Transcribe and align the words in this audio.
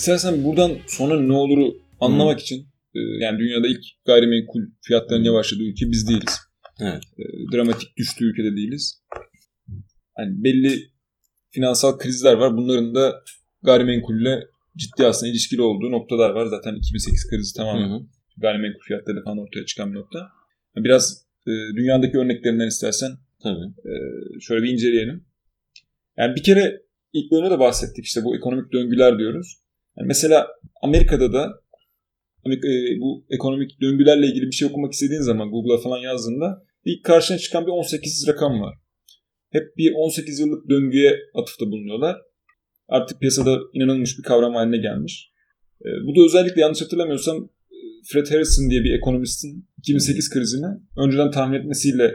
İstersen 0.00 0.44
buradan 0.44 0.78
sonra 0.86 1.20
ne 1.20 1.32
oluru 1.32 1.76
anlamak 2.00 2.36
hmm. 2.36 2.42
için 2.42 2.66
e, 2.94 3.00
yani 3.24 3.38
dünyada 3.38 3.68
ilk 3.68 3.80
gayrimenkul 4.06 4.60
fiyatlarının 4.82 5.24
yavaşladığı 5.24 5.62
ülke 5.62 5.90
biz 5.90 6.08
değiliz. 6.08 6.38
Evet. 6.80 7.02
E, 7.18 7.22
dramatik 7.52 7.96
düştüğü 7.96 8.24
ülkede 8.24 8.56
değiliz. 8.56 9.02
Hani 10.16 10.44
belli 10.44 10.78
finansal 11.50 11.98
krizler 11.98 12.32
var. 12.32 12.56
Bunların 12.56 12.94
da 12.94 13.22
gayrimenkulle 13.62 14.46
ciddi 14.76 15.06
aslında 15.06 15.30
ilişkili 15.32 15.62
olduğu 15.62 15.90
noktalar 15.90 16.30
var. 16.30 16.46
Zaten 16.46 16.74
2008 16.74 17.26
krizi 17.30 17.56
tamamen 17.56 17.88
hı 17.88 17.94
hı. 17.94 18.00
gayrimenkul 18.36 18.80
fiyatları 18.80 19.24
falan 19.24 19.38
ortaya 19.38 19.66
çıkan 19.66 19.92
bir 19.92 19.98
nokta. 19.98 20.28
Biraz 20.76 21.26
e, 21.46 21.50
dünyadaki 21.50 22.18
örneklerinden 22.18 22.68
istersen 22.68 23.10
Tabii. 23.42 23.64
E, 23.64 23.92
şöyle 24.40 24.62
bir 24.62 24.72
inceleyelim. 24.72 25.24
Yani 26.18 26.36
bir 26.36 26.42
kere 26.42 26.82
ilk 27.12 27.32
bölümde 27.32 27.50
de 27.50 27.58
bahsettik 27.58 28.04
işte 28.04 28.24
bu 28.24 28.36
ekonomik 28.36 28.72
döngüler 28.72 29.18
diyoruz. 29.18 29.60
Yani 29.96 30.06
mesela 30.06 30.48
Amerika'da 30.82 31.32
da 31.32 31.60
e, 32.46 33.00
bu 33.00 33.26
ekonomik 33.30 33.80
döngülerle 33.80 34.26
ilgili 34.26 34.46
bir 34.46 34.52
şey 34.52 34.68
okumak 34.68 34.92
istediğin 34.92 35.20
zaman 35.20 35.50
Google'a 35.50 35.78
falan 35.78 35.98
yazdığında 35.98 36.62
ilk 36.84 37.04
karşına 37.04 37.38
çıkan 37.38 37.66
bir 37.66 37.70
18 37.70 38.28
rakam 38.28 38.60
var. 38.60 38.74
Hep 39.50 39.76
bir 39.76 39.92
18 39.96 40.40
yıllık 40.40 40.70
döngüye 40.70 41.18
atıfta 41.34 41.66
bulunuyorlar. 41.66 42.16
Artık 42.88 43.20
piyasada 43.20 43.58
inanılmış 43.74 44.18
bir 44.18 44.22
kavram 44.22 44.54
haline 44.54 44.76
gelmiş. 44.76 45.30
E, 45.80 45.88
bu 46.06 46.16
da 46.16 46.24
özellikle 46.24 46.60
yanlış 46.60 46.82
hatırlamıyorsam 46.82 47.36
e, 47.70 47.76
Fred 48.12 48.26
Harrison 48.30 48.70
diye 48.70 48.84
bir 48.84 48.94
ekonomistin 48.94 49.68
2008 49.78 50.30
krizini 50.30 50.66
önceden 50.98 51.30
tahmin 51.30 51.58
etmesiyle 51.58 52.14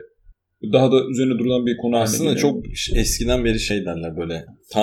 daha 0.73 0.91
da 0.91 1.05
üzerine 1.09 1.39
durulan 1.39 1.65
bir 1.65 1.77
konu 1.77 1.97
Aslında 1.97 2.29
haline 2.29 2.41
çok 2.41 2.65
eskiden 2.95 3.45
beri 3.45 3.59
şey 3.59 3.85
derler 3.85 4.17
böyle 4.17 4.45
ta 4.71 4.81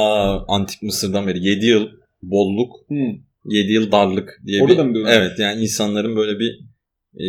antik 0.48 0.82
Mısır'dan 0.82 1.26
beri 1.26 1.44
7 1.44 1.66
yıl 1.66 1.88
bolluk 2.22 2.88
hmm. 2.88 3.18
7 3.44 3.72
yıl 3.72 3.92
darlık 3.92 4.40
diye 4.46 4.62
Orada 4.62 4.94
bir, 4.94 5.00
mı? 5.00 5.08
Evet 5.10 5.38
yani 5.38 5.62
insanların 5.62 6.16
böyle 6.16 6.38
bir 6.38 6.60
e, 7.14 7.26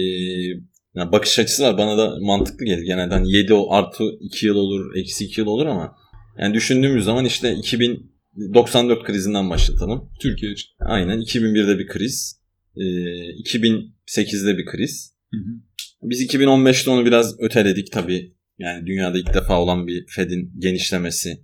yani 0.95 1.11
bakış 1.11 1.39
açısı 1.39 1.63
var. 1.63 1.77
Bana 1.77 1.97
da 1.97 2.17
mantıklı 2.21 2.65
gelir. 2.65 2.83
Genelde 2.83 3.13
hani 3.13 3.31
7 3.31 3.53
artı 3.69 4.03
2 4.19 4.45
yıl 4.45 4.55
olur, 4.55 4.95
eksi 4.95 5.25
2 5.25 5.41
yıl 5.41 5.47
olur 5.47 5.65
ama 5.65 5.95
yani 6.39 6.53
düşündüğümüz 6.53 7.05
zaman 7.05 7.25
işte 7.25 7.53
2094 7.53 9.03
krizinden 9.03 9.49
başlatalım. 9.49 10.09
Türkiye 10.21 10.51
için. 10.51 10.69
Aynen. 10.79 11.19
2001'de 11.19 11.79
bir 11.79 11.87
kriz. 11.87 12.41
E, 12.77 12.81
2008'de 12.81 14.57
bir 14.57 14.65
kriz. 14.65 15.13
Hı 15.31 15.37
hı. 15.37 15.61
Biz 16.03 16.21
2015'te 16.21 16.91
onu 16.91 17.05
biraz 17.05 17.39
öteledik 17.39 17.91
tabii. 17.91 18.33
Yani 18.59 18.85
dünyada 18.85 19.17
ilk 19.17 19.33
defa 19.33 19.61
olan 19.61 19.87
bir 19.87 20.05
Fed'in 20.07 20.53
genişlemesi. 20.59 21.43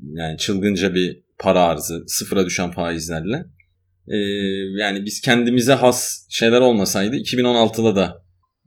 Yani 0.00 0.38
çılgınca 0.38 0.94
bir 0.94 1.22
para 1.38 1.62
arzı, 1.62 2.04
sıfıra 2.06 2.46
düşen 2.46 2.70
faizlerle. 2.70 3.44
Ee, 4.08 4.16
yani 4.78 5.04
biz 5.04 5.20
kendimize 5.20 5.72
has 5.72 6.26
şeyler 6.28 6.60
olmasaydı 6.60 7.16
2016'da 7.16 7.96
da 7.96 8.22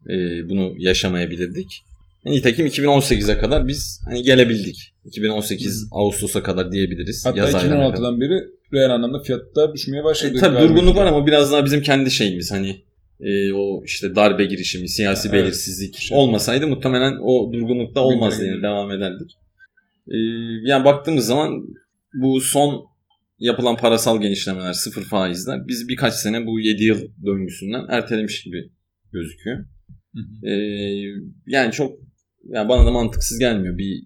e, 0.10 0.50
bunu 0.50 0.74
yaşamayabilirdik. 0.78 1.84
Nitekim 2.26 2.68
2018'e 2.68 3.38
kadar 3.38 3.68
biz 3.68 4.02
hani 4.06 4.24
gelebildik. 4.24 4.94
2018 5.06 5.82
hmm. 5.82 6.00
Ağustos'a 6.00 6.44
kadar 6.44 6.72
diyebiliriz. 6.72 7.26
Hatta 7.26 7.38
yaz 7.38 7.54
2016'dan 7.54 8.22
beri 8.22 8.44
reel 8.74 8.94
anlamda 8.94 9.20
fiyatlar 9.20 9.74
düşmeye 9.74 10.04
başladı. 10.04 10.38
E, 10.38 10.40
tabii 10.40 10.60
durgunluk 10.60 10.96
var 10.96 11.06
ama 11.06 11.28
biraz 11.28 11.52
daha 11.52 11.66
bizim 11.66 11.82
kendi 11.82 12.12
şeyimiz 12.12 12.52
hani 12.52 12.82
e, 13.20 13.54
o 13.54 13.84
işte 13.86 14.16
darbe 14.16 14.46
girişimi, 14.46 14.90
siyasi 14.90 15.30
evet. 15.30 15.44
belirsizlik 15.44 15.98
şey. 15.98 16.18
olmasaydı 16.18 16.68
muhtemelen 16.68 17.18
o 17.22 17.54
durgunlukta 17.54 18.02
olmazdı 18.02 18.46
yani 18.46 18.64
devam 18.64 18.92
ederdik. 18.92 19.32
E, 20.08 20.18
yani 20.64 20.86
baktığımız 20.86 21.26
zaman 21.26 21.64
bu 22.14 22.42
son 22.42 22.86
yapılan 23.40 23.78
parasal 23.78 24.22
genişlemeler, 24.22 24.74
sıfır 24.74 25.04
faizler 25.04 25.68
biz 25.68 25.88
birkaç 25.88 26.14
sene 26.14 26.46
bu 26.46 26.60
7 26.60 26.84
yıl 26.84 27.02
döngüsünden 27.26 27.86
ertelemiş 27.90 28.44
gibi 28.44 28.72
gözüküyor. 29.12 29.66
Ee, 30.44 30.52
yani 31.48 31.72
çok 31.72 32.00
yani 32.44 32.70
bana 32.70 32.86
da 32.86 32.92
mantıksız 32.92 33.40
gelmiyor. 33.40 33.78
Bir 33.78 34.04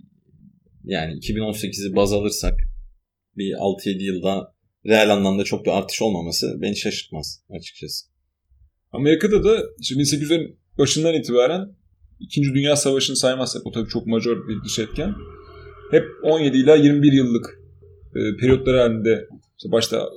yani 0.84 1.14
2018'i 1.20 1.96
baz 1.96 2.14
alırsak 2.14 2.54
bir 3.38 3.54
6-7 3.54 4.04
yılda 4.04 4.56
reel 4.86 5.14
anlamda 5.14 5.44
çok 5.44 5.66
bir 5.66 5.78
artış 5.78 6.02
olmaması 6.02 6.62
beni 6.62 6.78
şaşırtmaz 6.78 7.44
açıkçası. 7.50 8.06
Amerika'da 8.92 9.44
da 9.44 9.64
işte 9.80 9.96
1800'lerin 9.96 10.56
başından 10.78 11.14
itibaren 11.14 11.76
İkinci 12.20 12.54
Dünya 12.54 12.76
Savaşı'nı 12.76 13.16
saymazsak 13.16 13.66
o 13.66 13.72
tabii 13.72 13.90
çok 13.90 14.08
majör 14.08 14.48
bir 14.48 14.64
dış 14.64 14.80
etken. 14.80 15.16
Hep 15.92 16.06
17 16.24 16.58
ila 16.58 16.76
21 16.76 17.12
yıllık 17.12 17.65
e, 18.16 18.38
periyotlar 18.40 18.78
halinde 18.78 19.28
işte 19.58 19.72
başta 19.72 20.10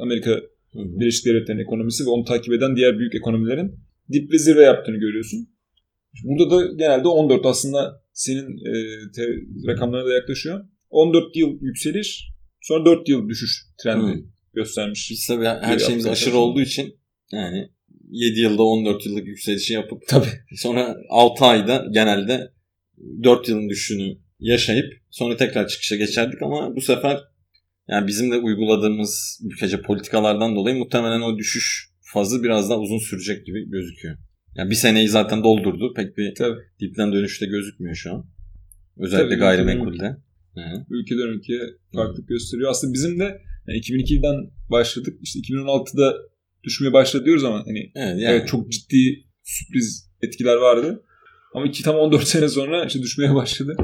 Amerika 0.00 0.40
Birleşik 0.74 1.26
Devletleri'nin 1.26 1.62
ekonomisi 1.62 2.04
ve 2.06 2.10
onu 2.10 2.24
takip 2.24 2.54
eden 2.54 2.76
diğer 2.76 2.98
büyük 2.98 3.14
ekonomilerin 3.14 3.74
dip 4.12 4.32
ve 4.32 4.38
zirve 4.38 4.62
yaptığını 4.62 4.96
görüyorsun. 4.96 5.48
Burada 6.24 6.50
da 6.50 6.66
genelde 6.76 7.08
14 7.08 7.46
aslında 7.46 8.02
senin 8.12 8.56
e, 8.66 8.72
te, 9.14 9.26
rakamlarına 9.66 10.08
da 10.08 10.14
yaklaşıyor. 10.14 10.64
14 10.90 11.36
yıl 11.36 11.58
yükseliş 11.60 12.28
sonra 12.60 12.84
4 12.84 13.08
yıl 13.08 13.28
düşüş 13.28 13.50
trendi 13.82 14.14
hmm. 14.14 14.22
göstermiş. 14.54 15.08
Biz 15.10 15.26
tabii 15.26 15.44
her 15.44 15.78
şeyimiz 15.78 16.06
aşırı 16.06 16.36
olduğu 16.36 16.60
için 16.60 16.94
yani 17.32 17.68
7 18.10 18.40
yılda 18.40 18.62
14 18.62 19.06
yıllık 19.06 19.26
yükselişi 19.26 19.72
yapıp 19.72 20.02
tabii. 20.08 20.26
sonra 20.56 20.96
6 21.10 21.44
ayda 21.44 21.86
genelde 21.92 22.52
4 23.22 23.48
yılın 23.48 23.68
düşüşünü 23.68 24.18
yaşayıp 24.40 24.92
sonra 25.10 25.36
tekrar 25.36 25.68
çıkışa 25.68 25.96
geçerdik 25.96 26.42
ama 26.42 26.76
bu 26.76 26.80
sefer 26.80 27.20
yani 27.88 28.06
bizim 28.06 28.30
de 28.30 28.36
uyguladığımız 28.36 29.40
ülkece 29.44 29.82
politikalardan 29.82 30.56
dolayı 30.56 30.76
muhtemelen 30.76 31.20
o 31.20 31.38
düşüş 31.38 31.88
fazı 32.00 32.42
biraz 32.42 32.70
daha 32.70 32.78
uzun 32.78 32.98
sürecek 32.98 33.46
gibi 33.46 33.70
gözüküyor. 33.70 34.16
Yani 34.54 34.70
bir 34.70 34.74
seneyi 34.74 35.08
zaten 35.08 35.44
doldurdu. 35.44 35.94
Pek 35.96 36.16
bir 36.16 36.34
Tabii. 36.34 36.60
dipten 36.80 37.12
dönüşte 37.12 37.46
gözükmüyor 37.46 37.94
şu 37.94 38.12
an. 38.12 38.26
Özellikle 38.98 39.28
Tabii, 39.28 39.38
gayrimenkulde. 39.38 40.16
Ülkeden 40.90 41.28
ülkeye 41.28 41.62
farklılık 41.94 42.28
gösteriyor. 42.28 42.70
Aslında 42.70 42.92
bizim 42.92 43.20
de 43.20 43.42
yani 43.68 43.78
2002'den 43.78 44.50
başladık. 44.70 45.18
İşte 45.22 45.40
2016'da 45.40 46.14
düşmeye 46.64 46.92
başladı 46.92 47.24
diyoruz 47.24 47.44
ama 47.44 47.62
hani 47.66 47.92
evet, 47.94 48.20
yani. 48.20 48.24
evet 48.24 48.48
çok 48.48 48.72
ciddi 48.72 49.24
sürpriz 49.42 50.10
etkiler 50.22 50.56
vardı. 50.56 51.04
Ama 51.54 51.66
iki 51.66 51.82
tam 51.82 51.96
14 51.96 52.28
sene 52.28 52.48
sonra 52.48 52.84
işte 52.84 53.02
düşmeye 53.02 53.34
başladı. 53.34 53.76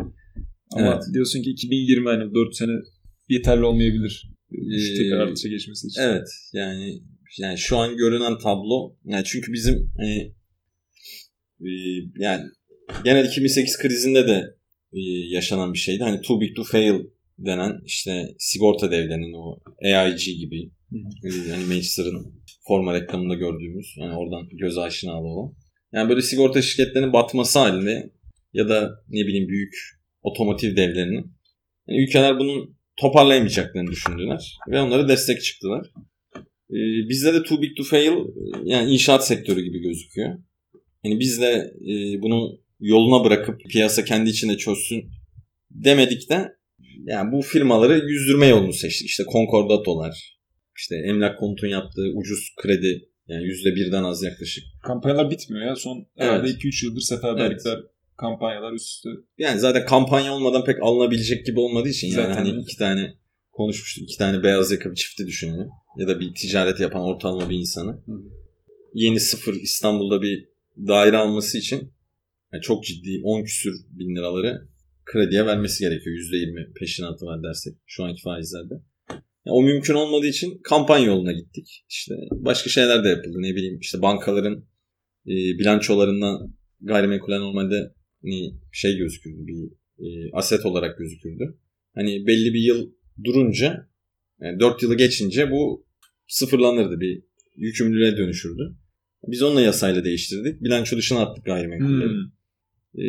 Ama 0.72 0.92
evet. 0.92 1.02
diyorsun 1.12 1.42
ki 1.42 1.50
2020 1.50 2.08
hani 2.08 2.34
4 2.34 2.56
sene 2.56 2.72
yeterli 3.28 3.64
olmayabilir. 3.64 4.30
Ee, 4.52 4.94
tekrar 4.96 5.18
artışa 5.18 5.48
geçmesi 5.48 5.86
için. 5.86 6.00
Evet 6.02 6.28
yani 6.52 7.02
yani 7.38 7.58
şu 7.58 7.76
an 7.76 7.96
görünen 7.96 8.38
tablo 8.38 8.96
yani 9.04 9.24
çünkü 9.24 9.52
bizim 9.52 9.90
hani 9.96 10.34
e, 11.60 11.70
yani 12.18 12.42
genel 13.04 13.28
2008 13.28 13.78
krizinde 13.78 14.28
de 14.28 14.56
e, 14.92 15.00
yaşanan 15.28 15.72
bir 15.72 15.78
şeydi. 15.78 16.02
Hani 16.02 16.20
too 16.20 16.40
big 16.40 16.56
to 16.56 16.64
fail 16.64 17.00
denen 17.38 17.80
işte 17.84 18.34
sigorta 18.38 18.90
devlerinin 18.90 19.32
o 19.32 19.58
AIG 19.84 20.20
gibi 20.20 20.70
e, 21.24 21.50
hani 21.50 21.64
Manchester'ın 21.64 22.42
forma 22.66 22.94
reklamında 22.94 23.34
gördüğümüz 23.34 23.94
yani 23.96 24.16
oradan 24.16 24.48
göz 24.52 24.78
aşinalı 24.78 25.26
olan. 25.26 25.54
Yani 25.92 26.08
böyle 26.08 26.22
sigorta 26.22 26.62
şirketlerinin 26.62 27.12
batması 27.12 27.58
halinde 27.58 28.12
ya 28.52 28.68
da 28.68 29.04
ne 29.08 29.26
bileyim 29.26 29.48
büyük 29.48 29.74
otomotiv 30.22 30.76
devlerinin 30.76 31.32
yani 31.88 32.02
ülkeler 32.02 32.38
bunun 32.38 32.77
toparlayamayacaklarını 33.00 33.90
düşündüler 33.90 34.58
ve 34.68 34.80
onlara 34.80 35.08
destek 35.08 35.42
çıktılar. 35.42 35.86
Ee, 36.70 37.08
bizde 37.08 37.34
de 37.34 37.42
too 37.42 37.62
big 37.62 37.76
to 37.76 37.82
fail 37.82 38.12
yani 38.64 38.90
inşaat 38.90 39.26
sektörü 39.26 39.62
gibi 39.62 39.78
gözüküyor. 39.78 40.38
Yani 41.04 41.20
biz 41.20 41.40
de 41.40 41.72
e, 41.80 42.22
bunu 42.22 42.58
yoluna 42.80 43.24
bırakıp 43.24 43.60
piyasa 43.70 44.04
kendi 44.04 44.30
içinde 44.30 44.56
çözsün 44.56 45.10
demedik 45.70 46.30
de 46.30 46.48
yani 47.06 47.32
bu 47.32 47.42
firmaları 47.42 48.08
yüzdürme 48.08 48.46
yolunu 48.46 48.72
seçtik. 48.72 49.08
İşte 49.08 49.24
Concordato'lar, 49.32 50.38
işte 50.78 50.96
emlak 50.96 51.38
konutun 51.38 51.68
yaptığı 51.68 52.12
ucuz 52.14 52.54
kredi 52.62 53.08
yani 53.28 53.44
yüzde 53.44 53.74
birden 53.74 54.04
az 54.04 54.22
yaklaşık. 54.22 54.64
Kampanyalar 54.82 55.30
bitmiyor 55.30 55.66
ya. 55.66 55.76
Son 55.76 55.96
evet. 55.96 56.30
herhalde 56.30 56.48
2-3 56.48 56.86
yıldır 56.86 57.00
seferberlikler 57.00 57.74
evet. 57.74 57.90
Kampanyalar 58.18 58.72
üst 58.72 58.86
üste. 58.88 59.08
Yani 59.38 59.60
zaten 59.60 59.86
kampanya 59.86 60.34
olmadan 60.34 60.64
pek 60.64 60.82
alınabilecek 60.82 61.46
gibi 61.46 61.60
olmadığı 61.60 61.88
için 61.88 62.10
zaten 62.10 62.28
yani 62.28 62.50
hani 62.50 62.60
iki 62.60 62.76
tane 62.76 63.14
konuşmuştuk. 63.52 64.04
iki 64.04 64.18
tane 64.18 64.42
beyaz 64.42 64.70
yakalı 64.70 64.94
çifti 64.94 65.26
düşünün. 65.26 65.68
Ya 65.98 66.08
da 66.08 66.20
bir 66.20 66.34
ticaret 66.34 66.80
yapan 66.80 67.02
ortalama 67.02 67.50
bir 67.50 67.56
insanı. 67.56 67.90
Hı. 67.90 68.12
Yeni 68.94 69.20
sıfır 69.20 69.54
İstanbul'da 69.54 70.22
bir 70.22 70.48
daire 70.86 71.16
alması 71.16 71.58
için 71.58 71.92
yani 72.52 72.62
çok 72.62 72.84
ciddi 72.84 73.20
10 73.24 73.44
küsür 73.44 73.74
bin 73.90 74.16
liraları 74.16 74.68
krediye 75.04 75.46
vermesi 75.46 75.84
gerekiyor. 75.84 76.16
%20 76.16 76.72
peşinatı 76.72 77.26
var 77.26 77.42
dersek 77.42 77.74
şu 77.86 78.04
anki 78.04 78.22
faizlerde. 78.22 78.74
Yani 79.46 79.54
o 79.56 79.62
mümkün 79.62 79.94
olmadığı 79.94 80.26
için 80.26 80.60
kampanya 80.64 81.06
yoluna 81.06 81.32
gittik. 81.32 81.84
İşte 81.88 82.14
başka 82.32 82.70
şeyler 82.70 83.04
de 83.04 83.08
yapıldı. 83.08 83.36
Ne 83.38 83.54
bileyim 83.54 83.78
işte 83.80 84.02
bankaların 84.02 84.64
e, 85.26 85.34
bilançolarından 85.58 86.54
gayrimenkulen 86.80 87.40
normalde 87.40 87.97
hani 88.22 88.54
şey 88.72 88.96
gözükürdü. 88.96 89.46
Bir 89.46 89.70
e, 89.98 90.30
aset 90.32 90.66
olarak 90.66 90.98
gözükürdü. 90.98 91.58
Hani 91.94 92.26
belli 92.26 92.54
bir 92.54 92.60
yıl 92.60 92.90
durunca 93.24 93.88
yani 94.40 94.60
4 94.60 94.82
yılı 94.82 94.96
geçince 94.96 95.50
bu 95.50 95.86
sıfırlanırdı. 96.26 97.00
Bir 97.00 97.22
yükümlülüğe 97.56 98.16
dönüşürdü. 98.16 98.76
Biz 99.26 99.42
onunla 99.42 99.60
yasayla 99.60 100.04
değiştirdik. 100.04 100.62
Bilanço 100.62 100.96
dışına 100.96 101.20
attık 101.20 101.44
gayrimenkulleri. 101.44 102.08
Hmm. 102.08 102.38
Ee, 102.94 103.04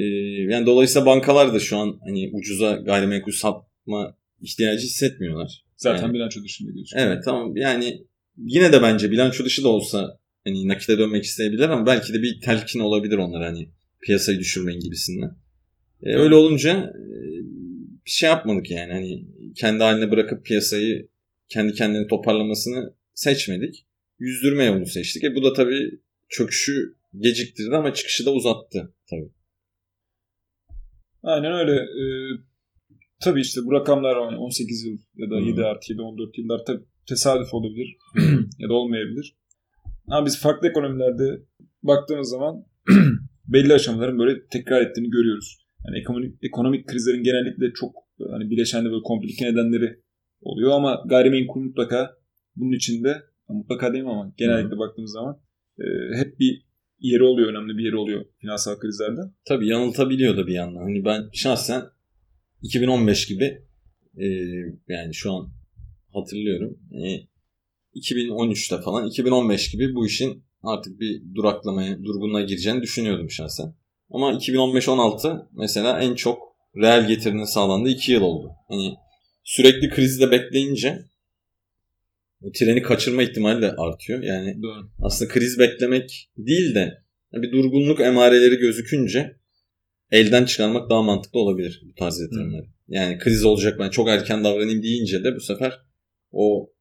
yani 0.53 0.65
dolayısıyla 0.65 1.05
bankalar 1.05 1.53
da 1.53 1.59
şu 1.59 1.77
an 1.77 1.99
hani 2.03 2.31
ucuza 2.33 2.71
gayrimenkul 2.75 3.31
satma 3.31 4.17
ihtiyacı 4.41 4.85
hissetmiyorlar. 4.85 5.63
Zaten 5.77 6.03
Yani- 6.03 6.13
bilanço 6.13 6.43
dışında 6.43 6.71
gözüküyor. 6.71 7.07
Evet 7.07 7.23
tamam 7.25 7.57
yani 7.57 8.05
yine 8.37 8.73
de 8.73 8.81
bence 8.81 9.11
bilanço 9.11 9.45
dışı 9.45 9.63
da 9.63 9.67
olsa 9.67 10.19
hani 10.43 10.67
nakite 10.67 10.97
dönmek 10.97 11.23
isteyebilir 11.23 11.69
ama 11.69 11.85
belki 11.85 12.13
de 12.13 12.21
bir 12.21 12.41
telkin 12.41 12.79
olabilir 12.79 13.17
onlara 13.17 13.45
hani 13.45 13.69
piyasayı 14.01 14.39
düşürmeyin 14.39 14.79
gibisinden. 14.79 15.31
Ee, 16.03 16.15
öyle 16.15 16.35
olunca 16.35 16.71
e, 16.73 17.03
bir 18.05 18.11
şey 18.11 18.29
yapmadık 18.29 18.71
yani 18.71 18.93
hani 18.93 19.25
kendi 19.55 19.83
haline 19.83 20.11
bırakıp 20.11 20.45
piyasayı 20.45 21.09
kendi 21.49 21.73
kendini 21.73 22.07
toparlamasını 22.07 22.95
seçmedik. 23.13 23.85
Yüzdürme 24.19 24.65
yolunu 24.65 24.85
seçtik. 24.85 25.23
E 25.23 25.35
bu 25.35 25.43
da 25.43 25.53
tabii 25.53 26.01
çöküşü 26.29 26.95
geciktirdi 27.19 27.75
ama 27.75 27.93
çıkışı 27.93 28.25
da 28.25 28.33
uzattı 28.33 28.93
tabii. 29.09 29.31
Aynen 31.23 31.51
öyle. 31.51 31.73
Ee, 31.73 32.05
tabii 33.19 33.41
işte 33.41 33.61
bu 33.65 33.71
rakamlar 33.71 34.25
hani 34.25 34.37
18 34.37 34.83
yıl 34.83 34.97
ya 35.15 35.29
da 35.29 35.35
Hı. 35.35 35.39
7 35.39 35.63
artı 35.63 35.91
7, 35.93 36.01
14 36.01 36.37
yıllar 36.37 36.65
tabii 36.65 36.83
tesadüf 37.07 37.53
olabilir 37.53 37.97
ya 38.59 38.69
da 38.69 38.73
olmayabilir. 38.73 39.35
Ama 40.07 40.25
biz 40.25 40.41
farklı 40.41 40.67
ekonomilerde 40.67 41.43
baktığımız 41.83 42.29
zaman 42.29 42.65
belli 43.53 43.73
aşamaların 43.73 44.19
böyle 44.19 44.47
tekrar 44.47 44.81
ettiğini 44.81 45.09
görüyoruz. 45.09 45.57
Yani 45.87 45.99
ekonomik, 45.99 46.35
ekonomik 46.43 46.87
krizlerin 46.87 47.23
genellikle 47.23 47.73
çok 47.73 47.95
hani 48.31 48.49
bileşenli 48.49 48.91
böyle 48.91 49.03
komplike 49.03 49.45
nedenleri 49.45 49.99
oluyor 50.41 50.71
ama 50.71 51.03
gayrimenkul 51.05 51.61
mutlaka 51.61 52.17
bunun 52.55 52.71
içinde 52.71 53.21
mutlaka 53.49 53.93
değil 53.93 54.05
ama 54.05 54.33
genellikle 54.37 54.77
baktığımız 54.77 55.11
zaman 55.11 55.39
e, 55.79 55.85
hep 56.17 56.39
bir 56.39 56.65
yeri 56.99 57.23
oluyor, 57.23 57.49
önemli 57.49 57.77
bir 57.77 57.83
yeri 57.83 57.95
oluyor 57.95 58.25
finansal 58.41 58.79
krizlerde. 58.79 59.21
Tabii 59.45 59.67
yanıltabiliyor 59.67 60.37
da 60.37 60.47
bir 60.47 60.53
yandan. 60.53 60.81
Hani 60.81 61.05
ben 61.05 61.29
şahsen 61.33 61.83
2015 62.61 63.27
gibi 63.27 63.61
e, 64.17 64.25
yani 64.87 65.13
şu 65.13 65.31
an 65.31 65.49
hatırlıyorum. 66.13 66.79
E, 66.91 67.29
2013'te 67.95 68.81
falan 68.81 69.07
2015 69.07 69.71
gibi 69.71 69.95
bu 69.95 70.05
işin 70.05 70.43
artık 70.63 70.99
bir 70.99 71.35
duraklamaya, 71.35 72.03
durgunluğa 72.03 72.41
gireceğini 72.41 72.81
düşünüyordum 72.81 73.31
şahsen. 73.31 73.73
Ama 74.11 74.31
2015-16 74.31 75.47
mesela 75.51 75.99
en 75.99 76.15
çok 76.15 76.41
reel 76.75 77.07
getirinin 77.07 77.43
sağlandığı 77.43 77.89
2 77.89 78.11
yıl 78.11 78.21
oldu. 78.21 78.51
Hani 78.67 78.95
sürekli 79.43 79.89
krizde 79.89 80.31
bekleyince 80.31 81.05
treni 82.53 82.81
kaçırma 82.81 83.23
ihtimali 83.23 83.61
de 83.61 83.71
artıyor. 83.71 84.23
Yani 84.23 84.63
Doğru. 84.63 84.89
aslında 85.01 85.31
kriz 85.31 85.59
beklemek 85.59 86.29
değil 86.37 86.75
de 86.75 87.03
bir 87.33 87.51
durgunluk 87.51 87.99
emareleri 87.99 88.55
gözükünce 88.55 89.35
elden 90.11 90.45
çıkarmak 90.45 90.89
daha 90.89 91.01
mantıklı 91.01 91.39
olabilir 91.39 91.81
bu 91.89 91.95
tarz 91.95 92.19
yatırımları. 92.19 92.65
Yani 92.87 93.17
kriz 93.17 93.45
olacak 93.45 93.79
ben 93.79 93.89
çok 93.89 94.09
erken 94.09 94.43
davranayım 94.43 94.83
deyince 94.83 95.23
de 95.23 95.35
bu 95.35 95.39
sefer 95.39 95.79
o 96.31 96.73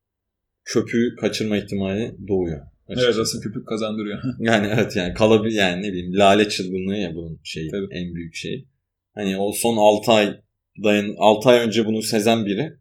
köpüğü 0.64 1.16
kaçırma 1.16 1.56
ihtimali 1.56 2.14
doğuyor. 2.28 2.66
Evet 2.88 2.98
açıkçası. 2.98 3.20
aslında 3.22 3.42
köpük 3.44 3.68
kazandırıyor. 3.68 4.18
Yani 4.40 4.66
evet 4.74 4.96
yani 4.96 5.14
kalabilir 5.14 5.54
yani 5.54 5.82
ne 5.82 5.92
bileyim 5.92 6.18
lale 6.18 6.48
çılgınlığı 6.48 6.96
ya 6.96 7.14
bunun 7.14 7.40
şeyi 7.44 7.70
Tabii. 7.70 7.86
en 7.90 8.14
büyük 8.14 8.34
şeyi. 8.34 8.68
Hani 9.14 9.36
o 9.36 9.52
son 9.52 9.76
6 9.76 10.12
ay 10.12 10.40
dayın 10.84 11.14
6 11.18 11.48
ay 11.48 11.58
önce 11.66 11.86
bunu 11.86 12.02
sezen 12.02 12.46
biri 12.46 12.72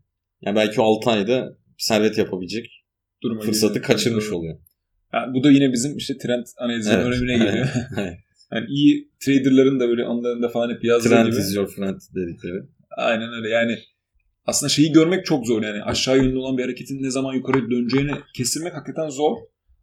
ya 0.42 0.56
belki 0.56 0.82
o 0.82 0.84
6 0.84 1.10
ayda 1.10 1.58
servet 1.78 2.18
yapabilecek 2.18 2.84
Duruma 3.24 3.42
fırsatı 3.42 3.74
geliyor. 3.74 3.86
kaçırmış 3.86 4.26
Doğru. 4.28 4.36
oluyor. 4.38 4.58
Ha, 5.12 5.26
bu 5.34 5.44
da 5.44 5.52
yine 5.52 5.72
bizim 5.74 5.98
işte 5.98 6.18
trend 6.18 6.46
analizinin 6.58 6.96
Evet, 6.96 7.06
önemine 7.08 7.34
evet, 7.34 7.44
geliyor. 7.46 7.68
evet. 7.98 8.14
yani 8.54 8.66
iyi 8.70 9.10
traderların 9.26 9.80
da 9.80 9.90
böyle 9.90 10.04
anlarında 10.04 10.50
falan 10.50 10.70
hep 10.76 10.84
yazdığı 10.84 11.10
Trend 11.10 11.28
gibi. 11.28 11.38
is 11.42 11.56
your 11.56 11.68
friend 11.68 12.00
dedikleri. 12.16 12.64
Aynen 12.98 13.34
öyle 13.34 13.50
yani 13.50 13.78
aslında 14.46 14.70
şeyi 14.70 14.92
görmek 14.92 15.26
çok 15.26 15.48
zor 15.48 15.64
yani 15.64 15.84
aşağı 15.84 16.18
yönlü 16.18 16.38
olan 16.38 16.58
bir 16.58 16.64
hareketin 16.64 17.04
ne 17.04 17.12
zaman 17.12 17.34
yukarı 17.34 17.72
döneceğini 17.72 18.12
kestirmek 18.36 18.74
hakikaten 18.74 19.10
zor. 19.10 19.38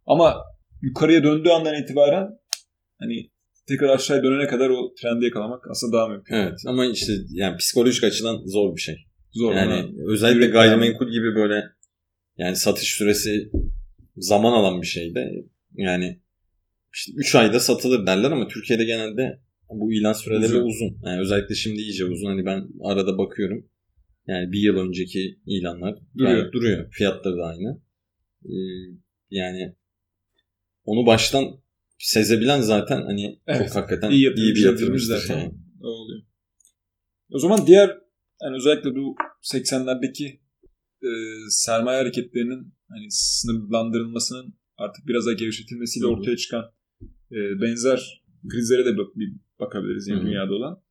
Ama 0.05 0.35
yukarıya 0.81 1.23
döndüğü 1.23 1.49
andan 1.49 1.81
itibaren 1.83 2.27
hani 2.99 3.29
tekrar 3.67 3.89
aşağıya 3.89 4.23
dönene 4.23 4.47
kadar 4.47 4.69
o 4.69 4.93
trendi 5.01 5.25
yakalamak 5.25 5.67
aslında 5.71 5.97
daha 5.97 6.07
mümkün. 6.07 6.35
Evet 6.35 6.59
ama 6.67 6.85
işte 6.85 7.13
yani 7.29 7.57
psikolojik 7.57 8.03
açıdan 8.03 8.41
zor 8.45 8.75
bir 8.75 8.81
şey. 8.81 8.95
Zor 9.33 9.55
Yani 9.55 9.71
yani. 9.71 9.91
özellikle 10.07 10.47
gayrimenkul 10.47 11.11
gibi 11.11 11.35
böyle 11.35 11.63
yani 12.37 12.55
satış 12.55 12.93
süresi 12.93 13.51
zaman 14.17 14.51
alan 14.53 14.81
bir 14.81 14.87
şey 14.87 15.15
de 15.15 15.31
yani 15.73 16.21
işte 16.93 17.11
3 17.15 17.35
ayda 17.35 17.59
satılır 17.59 18.07
derler 18.07 18.31
ama 18.31 18.47
Türkiye'de 18.47 18.83
genelde 18.85 19.39
bu 19.69 19.93
ilan 19.93 20.13
süreleri 20.13 20.45
Uzun. 20.45 20.65
uzun. 20.65 20.97
Yani 21.05 21.19
özellikle 21.21 21.55
şimdi 21.55 21.81
iyice 21.81 22.05
uzun. 22.05 22.27
Hani 22.27 22.45
ben 22.45 22.67
arada 22.83 23.17
bakıyorum. 23.17 23.69
Yani 24.27 24.51
bir 24.51 24.59
yıl 24.59 24.77
önceki 24.77 25.39
ilanlar 25.45 25.95
Duruyor. 26.17 26.51
duruyor. 26.51 26.91
Fiyatları 26.91 27.37
da 27.37 27.43
aynı. 27.45 27.81
Ee, 28.45 28.51
yani 29.29 29.75
onu 30.85 31.05
baştan 31.05 31.45
sezebilen 31.99 32.61
zaten 32.61 33.01
hani 33.01 33.39
Evet. 33.47 33.67
çok 33.67 33.75
hakikaten 33.75 34.11
İyi 34.11 34.33
iyi, 34.35 34.55
bir 34.55 34.65
yatırımcıdır. 34.65 35.17
zaten. 35.17 35.39
Yani. 35.39 35.53
O 35.81 35.87
oluyor. 35.87 36.21
O 37.31 37.39
zaman 37.39 37.67
diğer 37.67 37.97
yani 38.43 38.55
özellikle 38.55 38.95
bu 38.95 39.15
80'lerdeki 39.43 40.39
e, 41.03 41.09
sermaye 41.49 41.99
hareketlerinin 41.99 42.73
hani 42.89 43.05
sınırlandırılmasının 43.09 44.53
artık 44.77 45.07
biraz 45.07 45.25
daha 45.25 45.33
gevşetilmesiyle 45.33 46.05
Hı 46.05 46.09
hı. 46.09 46.13
ortaya 46.13 46.37
çıkan 46.37 46.63
e, 47.31 47.35
benzer 47.61 48.23
krizlere 48.49 48.85
de 48.85 48.97
bak- 48.97 49.15
bir 49.15 49.33
bakabiliriz 49.59 50.07
yani 50.07 50.21
dünyada 50.25 50.53
olan. 50.53 50.83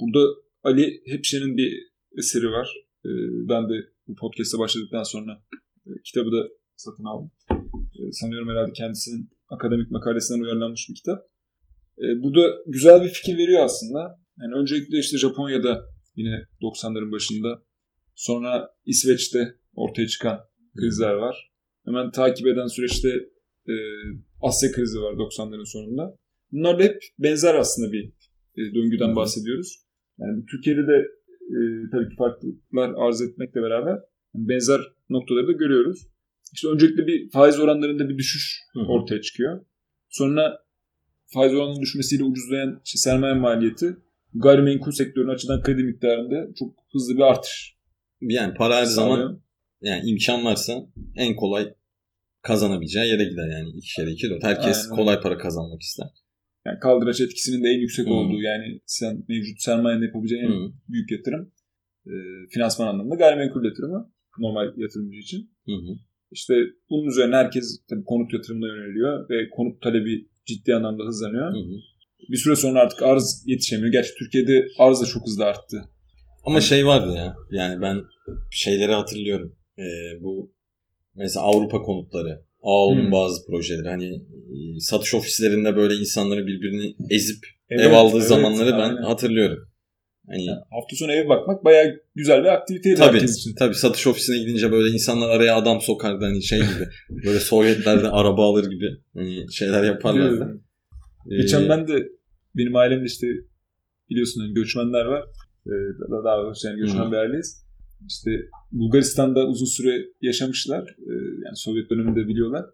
Burada 0.00 0.28
Ali 0.62 1.02
Hepşe'nin 1.06 1.56
bir 1.56 1.72
eseri 2.18 2.46
var. 2.46 2.68
E, 3.04 3.10
ben 3.48 3.68
de 3.68 3.74
bu 4.08 4.14
podcast'a 4.14 4.58
başladıktan 4.58 5.02
sonra 5.02 5.42
e, 5.86 5.90
kitabı 6.04 6.32
da 6.32 6.48
satın 6.76 7.04
aldım. 7.04 7.30
E, 7.98 8.12
sanıyorum 8.12 8.48
herhalde 8.48 8.72
kendisinin 8.72 9.30
akademik 9.48 9.90
makalesinden 9.90 10.40
uyarlanmış 10.40 10.88
bir 10.88 10.94
kitap. 10.94 11.18
E, 11.98 12.22
bu 12.22 12.34
da 12.34 12.40
güzel 12.66 13.02
bir 13.02 13.08
fikir 13.08 13.38
veriyor 13.38 13.64
aslında. 13.64 14.22
Yani 14.40 14.54
öncelikle 14.54 14.98
işte 14.98 15.18
Japonya'da 15.18 15.84
yine 16.16 16.46
90'ların 16.62 17.12
başında 17.12 17.62
sonra 18.14 18.70
İsveç'te 18.86 19.54
ortaya 19.74 20.06
çıkan 20.06 20.40
krizler 20.76 21.14
var. 21.14 21.52
Hemen 21.84 22.10
takip 22.10 22.46
eden 22.46 22.66
süreçte 22.66 23.08
e, 23.68 23.74
Asya 24.42 24.72
krizi 24.72 24.98
var 24.98 25.12
90'ların 25.12 25.72
sonunda. 25.72 26.18
Bunlar 26.52 26.78
da 26.78 26.82
hep 26.82 26.98
benzer 27.18 27.54
aslında 27.54 27.92
bir 27.92 28.04
e, 28.56 28.74
döngüden 28.74 29.08
Hı 29.08 29.12
hı. 29.12 29.16
bahsediyoruz. 29.16 29.84
Yani 30.18 30.44
Türkiye'de 30.46 30.86
de 30.86 31.08
e, 31.40 31.58
tabii 31.92 32.08
ki 32.08 32.16
farklılıklar 32.18 32.94
arz 32.96 33.22
etmekle 33.22 33.62
beraber 33.62 33.98
benzer 34.34 34.80
noktaları 35.10 35.46
da 35.46 35.52
görüyoruz. 35.52 36.08
İşte 36.52 36.68
öncelikle 36.68 37.06
bir 37.06 37.30
faiz 37.30 37.58
oranlarında 37.58 38.08
bir 38.08 38.18
düşüş 38.18 38.60
ortaya 38.88 39.20
çıkıyor. 39.20 39.64
Sonra 40.08 40.58
faiz 41.34 41.54
oranının 41.54 41.80
düşmesiyle 41.80 42.24
ucuzlayan 42.24 42.80
işte 42.84 42.98
sermaye 42.98 43.34
maliyeti 43.34 43.96
gayrimenkul 44.34 44.92
sektörünün 44.92 45.34
açıdan 45.34 45.62
kredi 45.62 45.82
miktarında 45.82 46.54
çok 46.58 46.74
hızlı 46.92 47.16
bir 47.16 47.22
artış 47.22 47.76
Yani 48.20 48.54
para 48.54 48.76
her 48.76 48.84
zaman 48.84 49.42
yani 49.80 50.10
imkan 50.10 50.44
varsa 50.44 50.86
en 51.16 51.36
kolay 51.36 51.74
kazanabileceği 52.42 53.08
yere 53.08 53.24
gider 53.24 53.48
yani 53.48 53.68
iki 53.76 53.94
kere 53.96 54.10
iki 54.10 54.30
dört. 54.30 54.44
Herkes 54.44 54.84
Aynen. 54.84 54.96
kolay 54.96 55.20
para 55.20 55.38
kazanmak 55.38 55.82
ister. 55.82 56.06
Yani 56.66 56.78
kaldıraç 56.78 57.20
etkisinin 57.20 57.64
de 57.64 57.68
en 57.68 57.80
yüksek 57.80 58.06
Hı. 58.06 58.10
olduğu 58.10 58.40
yani 58.40 58.80
sen 58.86 59.24
mevcut 59.28 59.62
sermayenin 59.62 60.02
yapabileceğin 60.02 60.42
en 60.42 60.48
Hı 60.48 60.72
büyük 60.88 61.10
yatırım 61.10 61.52
e, 62.06 62.12
finansman 62.50 62.86
anlamında 62.86 63.14
gayrimenkul 63.14 63.64
yatırımı 63.64 64.12
normal 64.38 64.66
yatırımcı 64.76 65.18
için. 65.18 65.50
hı. 65.66 65.72
hı. 65.72 65.96
İşte 66.32 66.54
bunun 66.90 67.08
üzerine 67.08 67.36
herkes 67.36 67.80
tabii 67.90 68.04
konut 68.04 68.32
yatırımına 68.32 68.66
yöneliyor 68.66 69.28
ve 69.30 69.50
konut 69.50 69.82
talebi 69.82 70.28
ciddi 70.46 70.74
anlamda 70.74 71.04
hızlanıyor. 71.04 71.52
Hı 71.52 71.58
hı. 71.58 71.76
Bir 72.28 72.36
süre 72.36 72.56
sonra 72.56 72.80
artık 72.80 73.02
arz 73.02 73.44
yetişemiyor. 73.46 73.92
Gerçi 73.92 74.14
Türkiye'de 74.18 74.66
arz 74.78 75.00
da 75.02 75.06
çok 75.06 75.26
hızlı 75.26 75.44
arttı. 75.44 75.82
Ama 76.44 76.60
şey 76.60 76.86
vardı 76.86 77.12
ya 77.16 77.36
yani 77.50 77.82
ben 77.82 78.00
şeyleri 78.50 78.92
hatırlıyorum. 78.92 79.56
Ee, 79.78 79.82
bu 80.22 80.52
mesela 81.14 81.46
Avrupa 81.46 81.82
konutları. 81.82 82.42
AO'nun 82.62 83.06
Hı. 83.06 83.12
bazı 83.12 83.46
projeleri 83.46 83.88
hani 83.88 84.14
e, 84.14 84.80
satış 84.80 85.14
ofislerinde 85.14 85.76
böyle 85.76 85.94
insanları 85.94 86.46
birbirini 86.46 86.94
ezip 87.10 87.44
Evet, 87.70 87.86
ev 87.86 87.92
aldığı 87.92 88.16
evet, 88.16 88.28
zamanları 88.28 88.72
ben 88.72 88.78
aynen. 88.78 89.02
hatırlıyorum. 89.02 89.68
Hani 90.28 90.44
Yani 90.44 90.58
hafta 90.70 90.96
sonu 90.96 91.12
eve 91.12 91.28
bakmak 91.28 91.64
bayağı 91.64 92.00
güzel 92.14 92.42
bir 92.42 92.48
aktiviteydi 92.48 92.96
Tabii, 92.96 93.14
herkes 93.16 93.38
için. 93.38 93.54
tabii 93.58 93.74
satış 93.74 94.06
ofisine 94.06 94.38
gidince 94.38 94.72
böyle 94.72 94.94
insanlar 94.94 95.30
araya 95.30 95.56
adam 95.56 95.80
sokardı 95.80 96.24
hani 96.24 96.42
şey 96.42 96.58
gibi. 96.58 96.88
böyle 97.26 97.40
Sovyetlerde 97.40 98.08
araba 98.08 98.46
alır 98.50 98.70
gibi 98.70 98.86
hani 99.14 99.52
şeyler 99.52 99.82
yaparlardı. 99.84 100.60
Ee, 101.30 101.36
Geçen 101.36 101.68
ben 101.68 101.88
de 101.88 102.08
benim 102.56 102.76
ailemde 102.76 103.04
işte 103.04 103.26
biliyorsun 104.10 104.40
hani 104.40 104.54
göçmenler 104.54 105.04
var. 105.04 105.24
Ee, 105.66 105.70
daha, 106.10 106.24
daha 106.24 106.42
doğrusu 106.42 106.68
yani 106.68 106.78
göçmen 106.78 107.06
Hı. 107.06 107.12
bir 107.12 107.16
aileyiz. 107.16 107.66
işte 108.08 108.30
Bulgaristan'da 108.72 109.46
uzun 109.46 109.66
süre 109.66 110.04
yaşamışlar. 110.20 110.82
Ee, 110.98 111.12
yani 111.44 111.56
Sovyet 111.56 111.90
döneminde 111.90 112.28
biliyorlar. 112.28 112.64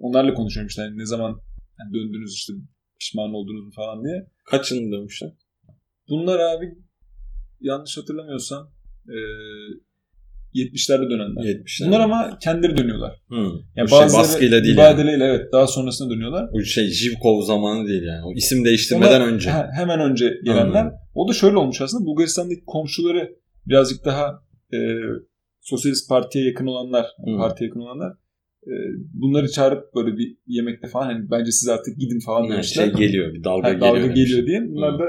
Onlarla 0.00 0.34
konuşuyorum 0.34 0.68
işte 0.68 0.82
hani 0.82 0.98
ne 0.98 1.06
zaman 1.06 1.40
yani 1.80 1.94
döndünüz 1.94 2.34
işte 2.34 2.52
pişman 3.00 3.34
oldunuz 3.34 3.64
mu 3.64 3.70
falan 3.76 4.04
diye. 4.04 4.26
Kaç 4.44 4.72
yılında 4.72 4.96
dönmüşler? 4.96 5.30
Bunlar 6.08 6.38
abi 6.38 6.74
yanlış 7.60 7.98
hatırlamıyorsam 7.98 8.70
e, 9.08 9.16
70'lerde 10.54 11.10
dönenler. 11.10 11.42
70'ler. 11.54 11.86
Bunlar 11.86 12.00
ama 12.00 12.38
kendileri 12.42 12.76
dönüyorlar. 12.76 13.22
Hı. 13.28 13.50
Yani 13.76 13.88
şey 13.90 13.98
baskıyla 13.98 14.64
değil 14.64 14.76
yani. 14.76 14.92
ibadeyle 14.94 15.24
evet 15.24 15.52
daha 15.52 15.66
sonrasında 15.66 16.10
dönüyorlar. 16.14 16.52
Bu 16.52 16.62
şey 16.62 16.88
Jivkov 16.88 17.42
zamanı 17.42 17.88
değil 17.88 18.02
yani. 18.02 18.24
O 18.26 18.32
isim 18.34 18.64
değiştirmeden 18.64 19.20
Ona 19.20 19.26
önce. 19.26 19.50
he- 19.50 19.68
hemen 19.76 20.00
önce 20.00 20.32
gelenler. 20.44 20.80
Anladım. 20.80 20.98
O 21.14 21.28
da 21.28 21.32
şöyle 21.32 21.56
olmuş 21.56 21.80
aslında. 21.80 22.06
Bulgaristan'daki 22.06 22.64
komşuları 22.66 23.36
birazcık 23.66 24.04
daha 24.04 24.42
e, 24.74 24.78
Sosyalist 25.60 26.08
Parti'ye 26.08 26.44
yakın 26.44 26.66
olanlar, 26.66 27.06
Hı. 27.24 27.36
partiye 27.38 27.68
yakın 27.68 27.80
olanlar 27.80 28.12
e, 28.66 28.72
bunları 29.14 29.50
çağırıp 29.50 29.94
böyle 29.94 30.16
bir 30.16 30.36
yemekte 30.46 30.88
falan 30.88 31.06
hani 31.06 31.30
bence 31.30 31.50
siz 31.52 31.68
artık 31.68 31.98
gidin 31.98 32.20
falan 32.26 32.42
Yani 32.42 32.52
demişler. 32.52 32.84
şey 32.84 32.92
geliyor. 32.94 33.34
Bir 33.34 33.44
dalga 33.44 33.68
Ha, 33.68 33.72
geliyor. 33.72 33.88
dalga 33.94 34.02
demiş. 34.04 34.14
geliyor 34.20 34.46
diye. 34.46 34.60
Bunlar 34.68 34.94
Hı. 34.94 34.98
da 34.98 35.04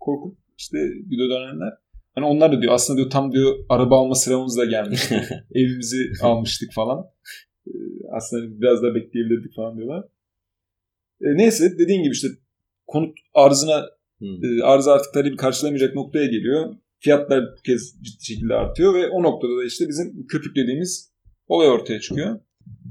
korkup 0.00 0.38
işte 0.58 0.78
video 1.10 1.28
dönenler. 1.28 1.72
Hani 2.14 2.26
onlar 2.26 2.52
da 2.52 2.62
diyor 2.62 2.72
aslında 2.72 2.96
diyor 2.96 3.10
tam 3.10 3.32
diyor 3.32 3.54
araba 3.68 3.98
alma 4.00 4.14
sıramız 4.14 4.58
da 4.58 4.64
gelmişti. 4.64 5.28
Evimizi 5.54 6.12
almıştık 6.22 6.72
falan. 6.72 7.06
Ee, 7.66 7.70
aslında 8.12 8.60
biraz 8.60 8.82
daha 8.82 8.94
bekleyebilirdik 8.94 9.54
falan 9.56 9.76
diyorlar. 9.76 10.04
E, 11.20 11.26
neyse 11.36 11.78
dediğin 11.78 12.02
gibi 12.02 12.12
işte 12.12 12.28
konut 12.86 13.18
arzına 13.34 13.86
e, 14.22 14.62
arz 14.62 14.88
artık 14.88 15.14
talebi 15.14 15.36
karşılamayacak 15.36 15.94
noktaya 15.94 16.26
geliyor. 16.26 16.74
Fiyatlar 17.00 17.42
bu 17.58 17.62
kez 17.62 17.94
ciddi 18.02 18.24
şekilde 18.24 18.54
artıyor 18.54 18.94
ve 18.94 19.08
o 19.08 19.22
noktada 19.22 19.56
da 19.56 19.64
işte 19.64 19.88
bizim 19.88 20.26
köpük 20.26 20.56
dediğimiz 20.56 21.12
olay 21.46 21.68
ortaya 21.68 22.00
çıkıyor. 22.00 22.40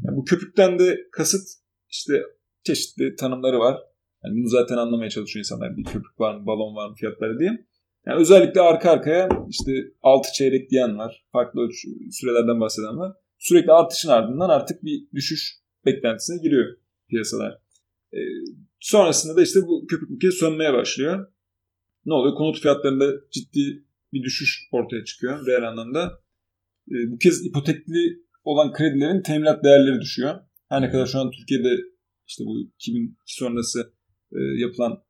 Yani 0.06 0.18
bu 0.18 0.26
köpükten 0.26 0.80
de 0.80 0.98
kasıt 1.12 1.48
işte 1.90 2.22
çeşitli 2.64 3.16
tanımları 3.16 3.60
var. 3.60 3.78
Yani 4.24 4.36
bunu 4.38 4.48
zaten 4.48 4.78
anlamaya 4.78 5.10
çalışıyor 5.10 5.46
insanlar. 5.46 5.78
Bir 5.78 5.84
köpük 5.84 6.20
var 6.20 6.36
mı, 6.36 6.46
balon 6.46 6.76
var 6.76 6.90
mı 6.90 6.96
fiyatları 6.96 7.40
diye. 7.40 7.66
Yani 8.06 8.22
özellikle 8.22 8.62
arka 8.62 8.92
arkaya 8.92 9.30
işte 9.50 9.72
6 10.02 10.34
çeyrek 10.34 10.72
diyen 10.72 10.98
var. 10.98 11.26
Farklı 11.32 11.70
sürelerden 12.12 12.60
bahseden 12.60 12.98
var. 12.98 13.14
Sürekli 13.40 13.72
artışın 13.72 14.10
ardından 14.10 14.50
artık 14.50 14.84
bir 14.84 15.08
düşüş 15.14 15.54
beklentisine 15.86 16.42
giriyor 16.42 16.78
piyasalar. 17.10 17.58
Ee, 18.14 18.18
sonrasında 18.80 19.38
da 19.38 19.42
işte 19.42 19.60
bu 19.68 19.88
köpük 19.88 20.10
bir 20.10 20.20
kez 20.20 20.34
sönmeye 20.34 20.74
başlıyor. 20.74 21.28
Ne 22.06 22.14
oluyor? 22.14 22.36
Konut 22.36 22.60
fiyatlarında 22.60 23.14
ciddi 23.32 23.86
bir 24.14 24.24
düşüş 24.24 24.68
ortaya 24.72 25.06
çıkıyor 25.06 25.46
reel 25.48 25.70
anlamda. 25.70 26.20
Ee, 26.92 27.12
bu 27.12 27.18
kez 27.18 27.46
ipotekli 27.46 28.24
olan 28.44 28.74
kredilerin 28.74 29.22
teminat 29.22 29.64
değerleri 29.64 30.02
düşüyor. 30.02 30.40
Her 30.70 30.82
ne 30.82 30.90
kadar 30.90 31.06
şu 31.06 31.20
an 31.20 31.32
Türkiye'de 31.32 31.78
işte 32.28 32.44
bu 32.46 32.60
2002 32.60 33.16
sonrası 33.26 33.94
e, 34.34 34.40
yapılan 34.62 35.04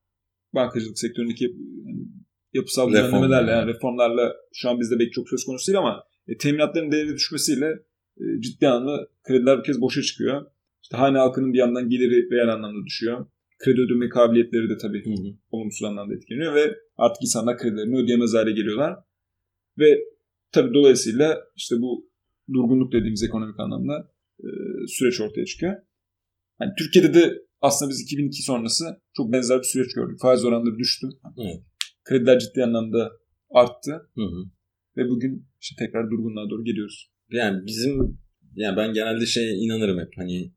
bankacılık 0.53 0.99
sektöründeki 0.99 1.43
yani 1.85 2.07
yapısal 2.53 2.91
Reform. 2.91 3.05
düzenlemelerle 3.05 3.51
yani 3.51 3.73
reformlarla 3.73 4.35
şu 4.53 4.69
an 4.69 4.79
bizde 4.79 4.99
belki 4.99 5.11
çok 5.11 5.29
söz 5.29 5.45
konusu 5.45 5.67
değil 5.67 5.79
ama 5.79 6.03
e, 6.27 6.37
teminatların 6.37 6.91
değeri 6.91 7.15
düşmesiyle 7.15 7.79
e, 8.17 8.41
ciddi 8.41 8.67
anlamda 8.67 9.07
krediler 9.23 9.59
bir 9.59 9.63
kez 9.63 9.81
boşa 9.81 10.01
çıkıyor. 10.01 10.45
İşte 10.83 10.97
hane 10.97 11.17
halkının 11.17 11.53
bir 11.53 11.57
yandan 11.57 11.89
geliri 11.89 12.31
reel 12.31 12.53
anlamda 12.53 12.85
düşüyor. 12.85 13.25
Kredi 13.59 13.81
ödeme 13.81 14.09
kabiliyetleri 14.09 14.69
de 14.69 14.77
tabii 14.77 15.05
Hı 15.05 15.09
hı. 15.09 15.33
olumsuz 15.51 15.83
anlamda 15.83 16.13
etkileniyor 16.13 16.55
ve 16.55 16.75
artık 16.97 17.23
insanlar 17.23 17.57
kredilerini 17.57 17.97
ödeyemez 17.97 18.33
hale 18.33 18.51
geliyorlar. 18.51 18.99
Ve 19.79 19.99
tabii 20.51 20.73
dolayısıyla 20.73 21.41
işte 21.55 21.75
bu 21.81 22.09
durgunluk 22.53 22.93
dediğimiz 22.93 23.23
ekonomik 23.23 23.59
anlamda 23.59 24.11
e, 24.39 24.47
süreç 24.87 25.21
ortaya 25.21 25.45
çıkıyor. 25.45 25.75
Yani 26.61 26.71
Türkiye'de 26.77 27.13
de 27.13 27.41
aslında 27.61 27.91
biz 27.91 28.01
2002 28.01 28.43
sonrası 28.43 29.01
çok 29.13 29.31
benzer 29.33 29.57
bir 29.57 29.63
süreç 29.63 29.93
gördük. 29.93 30.19
Faiz 30.21 30.45
oranları 30.45 30.77
düştü. 30.77 31.07
Evet. 31.37 31.61
Krediler 32.03 32.39
ciddi 32.39 32.63
anlamda 32.63 33.11
arttı 33.53 33.91
Hı 34.15 34.21
hı. 34.21 34.43
ve 34.97 35.09
bugün 35.09 35.47
işte 35.61 35.85
tekrar 35.85 36.11
durgunluğa 36.11 36.49
doğru 36.49 36.63
geliyoruz. 36.63 37.11
Yani 37.29 37.65
bizim 37.65 38.19
yani 38.55 38.77
ben 38.77 38.93
genelde 38.93 39.25
şeye 39.25 39.53
inanırım 39.53 39.99
hep 39.99 40.13
hani 40.17 40.53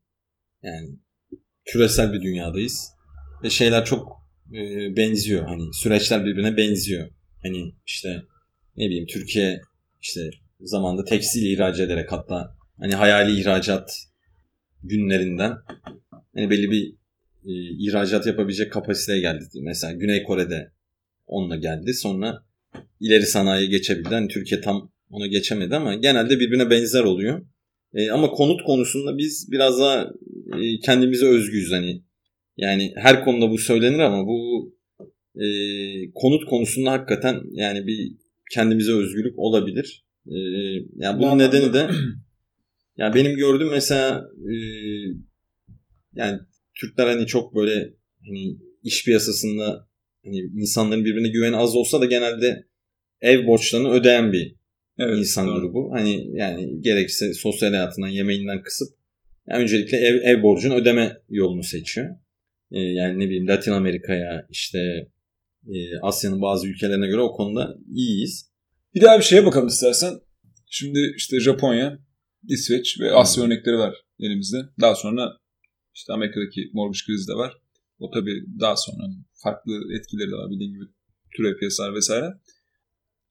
yani 0.63 0.99
küresel 1.65 2.13
bir 2.13 2.21
dünyadayız 2.21 2.91
ve 3.43 3.49
şeyler 3.49 3.85
çok 3.85 4.25
e, 4.53 4.59
benziyor 4.95 5.47
hani 5.47 5.73
süreçler 5.73 6.25
birbirine 6.25 6.57
benziyor. 6.57 7.09
Hani 7.43 7.75
işte 7.85 8.21
ne 8.77 8.85
bileyim 8.85 9.05
Türkiye 9.05 9.61
işte 10.01 10.29
zamanda 10.59 11.03
tekstil 11.03 11.51
ihraç 11.51 11.79
ederek 11.79 12.11
hatta 12.11 12.55
hani 12.79 12.95
hayali 12.95 13.39
ihracat 13.39 13.91
günlerinden 14.83 15.57
hani 16.35 16.49
belli 16.49 16.71
bir 16.71 16.95
e, 17.45 17.51
ihracat 17.79 18.27
yapabilecek 18.27 18.71
kapasiteye 18.71 19.19
geldi. 19.19 19.43
Mesela 19.61 19.93
Güney 19.93 20.23
Kore'de 20.23 20.71
onunla 21.27 21.55
geldi. 21.55 21.93
Sonra 21.93 22.43
ileri 22.99 23.25
sanayiye 23.25 23.69
geçebildi. 23.69 24.09
Hani 24.09 24.27
Türkiye 24.27 24.61
tam 24.61 24.91
ona 25.09 25.27
geçemedi 25.27 25.75
ama 25.75 25.95
genelde 25.95 26.39
birbirine 26.39 26.69
benzer 26.69 27.03
oluyor. 27.03 27.45
E, 27.93 28.11
ama 28.11 28.29
konut 28.29 28.63
konusunda 28.63 29.17
biz 29.17 29.51
biraz 29.51 29.79
daha 29.79 30.11
e, 30.61 30.79
kendimize 30.79 31.25
özgüyüz 31.25 31.71
hani. 31.71 32.03
Yani 32.57 32.93
her 32.95 33.23
konuda 33.25 33.49
bu 33.49 33.57
söylenir 33.57 33.99
ama 33.99 34.27
bu 34.27 34.71
e, 35.35 35.45
konut 36.13 36.45
konusunda 36.45 36.91
hakikaten 36.91 37.41
yani 37.51 37.87
bir 37.87 38.15
kendimize 38.51 38.93
özgürlük 38.93 39.39
olabilir. 39.39 40.05
E, 40.27 40.37
yani 40.95 41.19
bunun 41.19 41.31
Bu 41.31 41.37
nedeni 41.37 41.73
de 41.73 41.89
yani 42.97 43.15
benim 43.15 43.37
gördüğüm 43.37 43.71
mesela 43.71 44.29
e, 44.37 44.53
yani 46.15 46.39
Türkler 46.75 47.07
hani 47.07 47.27
çok 47.27 47.55
böyle 47.55 47.93
hani 48.25 48.57
iş 48.83 49.05
piyasasında 49.05 49.87
hani 50.25 50.37
insanların 50.37 51.05
birbirine 51.05 51.27
güveni 51.27 51.55
az 51.55 51.75
olsa 51.75 52.01
da 52.01 52.05
genelde 52.05 52.67
ev 53.21 53.47
borçlarını 53.47 53.89
ödeyen 53.91 54.33
bir 54.33 54.55
Evet, 54.99 55.17
insan 55.17 55.47
doğru. 55.47 55.61
grubu. 55.61 55.91
Hani 55.93 56.37
yani 56.37 56.81
gerekse 56.81 57.33
sosyal 57.33 57.69
hayatından, 57.73 58.07
yemeğinden 58.07 58.61
kısıp 58.63 58.87
yani 59.47 59.63
öncelikle 59.63 59.97
ev, 59.97 60.15
ev 60.15 60.43
borcunu 60.43 60.75
ödeme 60.75 61.17
yolunu 61.29 61.63
seçiyor. 61.63 62.15
Ee, 62.71 62.79
yani 62.79 63.19
ne 63.19 63.25
bileyim 63.25 63.47
Latin 63.47 63.71
Amerika'ya 63.71 64.47
işte 64.49 64.79
e, 65.67 65.99
Asya'nın 66.01 66.41
bazı 66.41 66.67
ülkelerine 66.67 67.07
göre 67.07 67.21
o 67.21 67.31
konuda 67.31 67.75
iyiyiz. 67.93 68.51
Bir 68.95 69.01
daha 69.01 69.19
bir 69.19 69.23
şeye 69.23 69.45
bakalım 69.45 69.67
istersen. 69.67 70.13
Şimdi 70.69 71.13
işte 71.17 71.39
Japonya, 71.39 71.99
İsveç 72.49 72.99
ve 72.99 73.11
Asya 73.11 73.43
örnekleri 73.43 73.77
var 73.77 73.95
elimizde. 74.19 74.57
Daha 74.81 74.95
sonra 74.95 75.37
işte 75.95 76.13
Amerika'daki 76.13 76.69
mortgage 76.73 76.99
krizi 77.05 77.27
de 77.27 77.33
var. 77.33 77.57
O 77.99 78.11
tabii 78.11 78.45
daha 78.59 78.75
sonra 78.75 79.03
farklı 79.33 79.73
etkileri 79.97 80.31
de 80.31 80.35
var 80.35 80.49
bildiğin 80.51 80.73
gibi 80.73 80.85
türev 81.37 81.57
piyasalar 81.57 81.95
vesaire. 81.95 82.33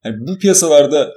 Yani 0.04 0.26
bu 0.26 0.38
piyasalarda 0.38 1.14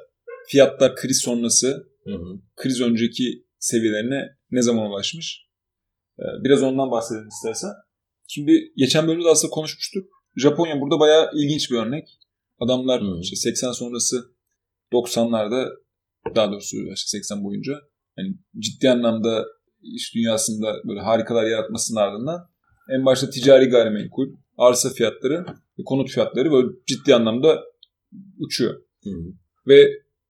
fiyatlar 0.47 0.95
kriz 0.95 1.21
sonrası 1.21 1.87
Hı 2.03 2.13
hı. 2.15 2.39
kriz 2.55 2.81
önceki 2.81 3.45
seviyelerine 3.59 4.37
ne 4.51 4.61
zaman 4.61 4.91
ulaşmış? 4.91 5.47
Ee, 6.19 6.23
Biraz 6.43 6.63
ondan 6.63 6.91
bahsedelim 6.91 7.27
istersen. 7.27 7.71
Şimdi 8.27 8.73
geçen 8.75 9.07
bölümde 9.07 9.27
aslında 9.27 9.51
konuşmuştuk. 9.51 10.09
Japonya 10.35 10.81
burada 10.81 10.99
bayağı 10.99 11.31
ilginç 11.33 11.71
bir 11.71 11.75
örnek. 11.75 12.07
Adamlar 12.59 13.01
Hı. 13.01 13.19
işte 13.21 13.35
80 13.35 13.71
sonrası 13.71 14.35
90'larda 14.93 15.69
daha 16.35 16.51
doğrusu 16.51 16.77
işte 16.77 17.07
80 17.17 17.43
boyunca 17.43 17.73
hani 18.15 18.37
ciddi 18.59 18.89
anlamda 18.89 19.45
iş 19.95 20.15
dünyasında 20.15 20.75
böyle 20.87 20.99
harikalar 20.99 21.47
yaratmasının 21.47 21.99
ardından 21.99 22.49
en 22.89 23.05
başta 23.05 23.29
ticari 23.29 23.65
gayrimenkul, 23.65 24.27
arsa 24.57 24.89
fiyatları 24.89 25.45
ve 25.79 25.83
konut 25.85 26.09
fiyatları 26.09 26.51
böyle 26.51 26.67
ciddi 26.87 27.15
anlamda 27.15 27.63
uçuyor. 28.39 28.81
Hı 29.03 29.09
hı. 29.09 29.33
Ve 29.67 29.87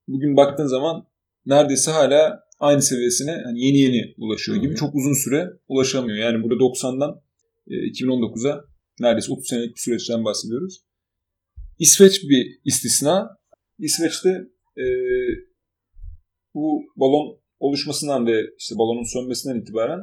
bugün 0.08 0.38
baktığın 0.38 0.68
zaman 0.68 1.08
neredeyse 1.46 1.92
hala 1.92 2.40
aynı 2.60 2.82
seviyesine 2.82 3.42
hani 3.46 3.66
yeni 3.66 3.78
yeni 3.78 4.14
ulaşıyor 4.18 4.58
gibi 4.58 4.70
Hı 4.70 4.74
hı. 4.74 4.80
çok 4.80 4.96
uzun 4.96 5.24
süre 5.24 5.50
ulaşamıyor. 5.68 6.18
Yani 6.18 6.44
burada 6.44 6.56
90'dan 6.56 7.22
e, 7.68 7.74
2019'a 7.74 8.66
neredeyse 9.00 9.32
30 9.32 9.48
senelik 9.48 9.76
bir 9.76 9.82
süreçten 9.82 10.26
bahsediyoruz. 10.26 10.82
İsveç 11.80 12.24
bir 12.24 12.60
istisna. 12.66 13.38
İsveç'te 13.80 14.30
e, 14.78 14.86
bu 16.54 16.84
balon 16.96 17.40
oluşmasından 17.60 18.28
ve 18.28 18.42
işte 18.58 18.76
balonun 18.78 19.14
sönmesinden 19.14 19.62
itibaren 19.62 20.00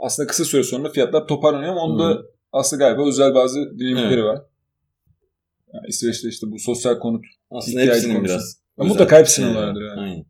aslında 0.00 0.26
kısa 0.26 0.44
süre 0.44 0.62
sonra 0.62 0.90
fiyatlar 0.90 1.26
toparlanıyor 1.26 1.72
ama 1.72 1.82
onda 1.82 2.08
Hı. 2.08 2.26
aslında 2.52 2.84
galiba 2.84 3.08
özel 3.08 3.34
bazı 3.34 3.78
dinamikleri 3.78 4.20
Evet. 4.20 4.24
var. 4.24 4.42
Yani 5.74 5.86
İsveç'te 5.88 6.28
işte 6.28 6.46
bu 6.50 6.58
sosyal 6.58 6.98
konut 6.98 7.24
Aslında 7.50 7.80
İhtiyacı 7.80 7.92
hepsinin 8.00 8.14
konusunda. 8.14 8.38
biraz. 8.38 8.60
Özel 8.78 8.88
mutlaka 8.88 9.18
hepsinin 9.18 9.54
vardır 9.54 9.80
yani. 9.88 10.00
Aynen. 10.00 10.24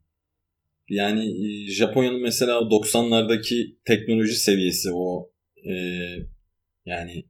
Yani 0.88 1.46
e, 1.46 1.70
Japonya'nın 1.70 2.20
mesela 2.22 2.60
o 2.60 2.64
90'lardaki 2.64 3.76
teknoloji 3.84 4.34
seviyesi 4.34 4.88
o 4.94 5.30
e, 5.64 5.72
yani 6.86 7.24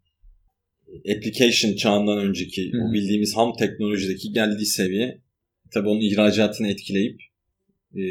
application 1.16 1.76
çağından 1.76 2.18
önceki 2.18 2.72
hı. 2.72 2.76
o 2.88 2.92
bildiğimiz 2.92 3.36
ham 3.36 3.56
teknolojideki 3.56 4.32
geldiği 4.32 4.66
seviye 4.66 5.22
tabii 5.74 5.88
onun 5.88 6.00
ihracatını 6.00 6.68
etkileyip 6.68 7.20
e, 7.94 8.02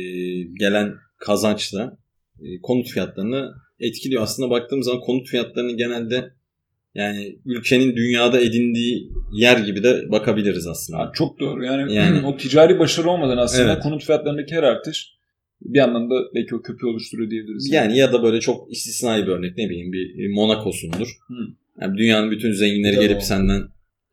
gelen 0.60 0.94
kazançla 1.17 1.98
e, 2.41 2.62
konut 2.62 2.88
fiyatlarını 2.89 3.51
etkiliyor. 3.79 4.24
Aslında 4.24 4.50
baktığımız 4.50 4.86
zaman 4.86 5.01
konut 5.01 5.27
fiyatlarını 5.27 5.77
genelde 5.77 6.34
yani 6.96 7.39
ülkenin 7.46 7.96
dünyada 7.96 8.39
edindiği 8.41 9.12
yer 9.34 9.58
gibi 9.58 9.84
de 9.84 10.12
bakabiliriz 10.12 10.67
aslında. 10.67 11.00
Ha, 11.00 11.12
çok 11.15 11.39
doğru. 11.39 11.63
Yani, 11.65 11.94
Yani- 11.96 12.25
o 12.25 12.38
ticari 12.38 12.79
başarı 12.79 13.10
olmadan 13.10 13.38
aslında 13.38 13.74
Evet. 13.74 13.84
konut 13.84 14.03
fiyatlarındaki 14.05 14.55
her 14.55 14.63
artış 14.63 15.15
bir 15.62 15.79
anlamda 15.79 16.15
belki 16.36 16.55
o 16.55 16.62
köpüğü 16.62 16.86
oluşturuyor 16.88 17.29
diyebiliriz. 17.29 17.70
Yani 17.72 17.98
ya 17.98 18.13
da 18.13 18.24
böyle 18.24 18.39
çok 18.39 18.72
istisnai 18.72 19.24
bir 19.24 19.32
örnek 19.32 19.58
ne 19.58 19.70
bileyim 19.70 19.91
bir 19.94 20.29
Monaco'sundur. 20.34 21.08
Hı. 21.27 21.34
Yani 21.82 21.98
dünyanın 21.98 22.32
bütün 22.32 22.51
zenginleri 22.51 22.96
Tabii 22.96 23.05
gelip 23.08 23.17
o. 23.17 23.25
senden 23.25 23.63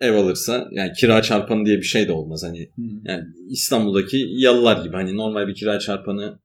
ev 0.03 0.15
alırsa 0.15 0.69
yani 0.73 0.93
kira 0.93 1.23
çarpanı 1.23 1.67
diye 1.67 1.77
bir 1.77 1.83
şey 1.83 2.09
de 2.09 2.13
olmaz. 2.13 2.43
Hani 2.45 2.71
yani 3.05 3.25
İstanbul'daki 3.49 4.27
yalılar 4.31 4.85
gibi 4.85 4.93
hani 4.93 5.17
normal 5.17 5.49
bir 5.49 5.55
kira 5.55 5.79
çarpanı 5.79 6.39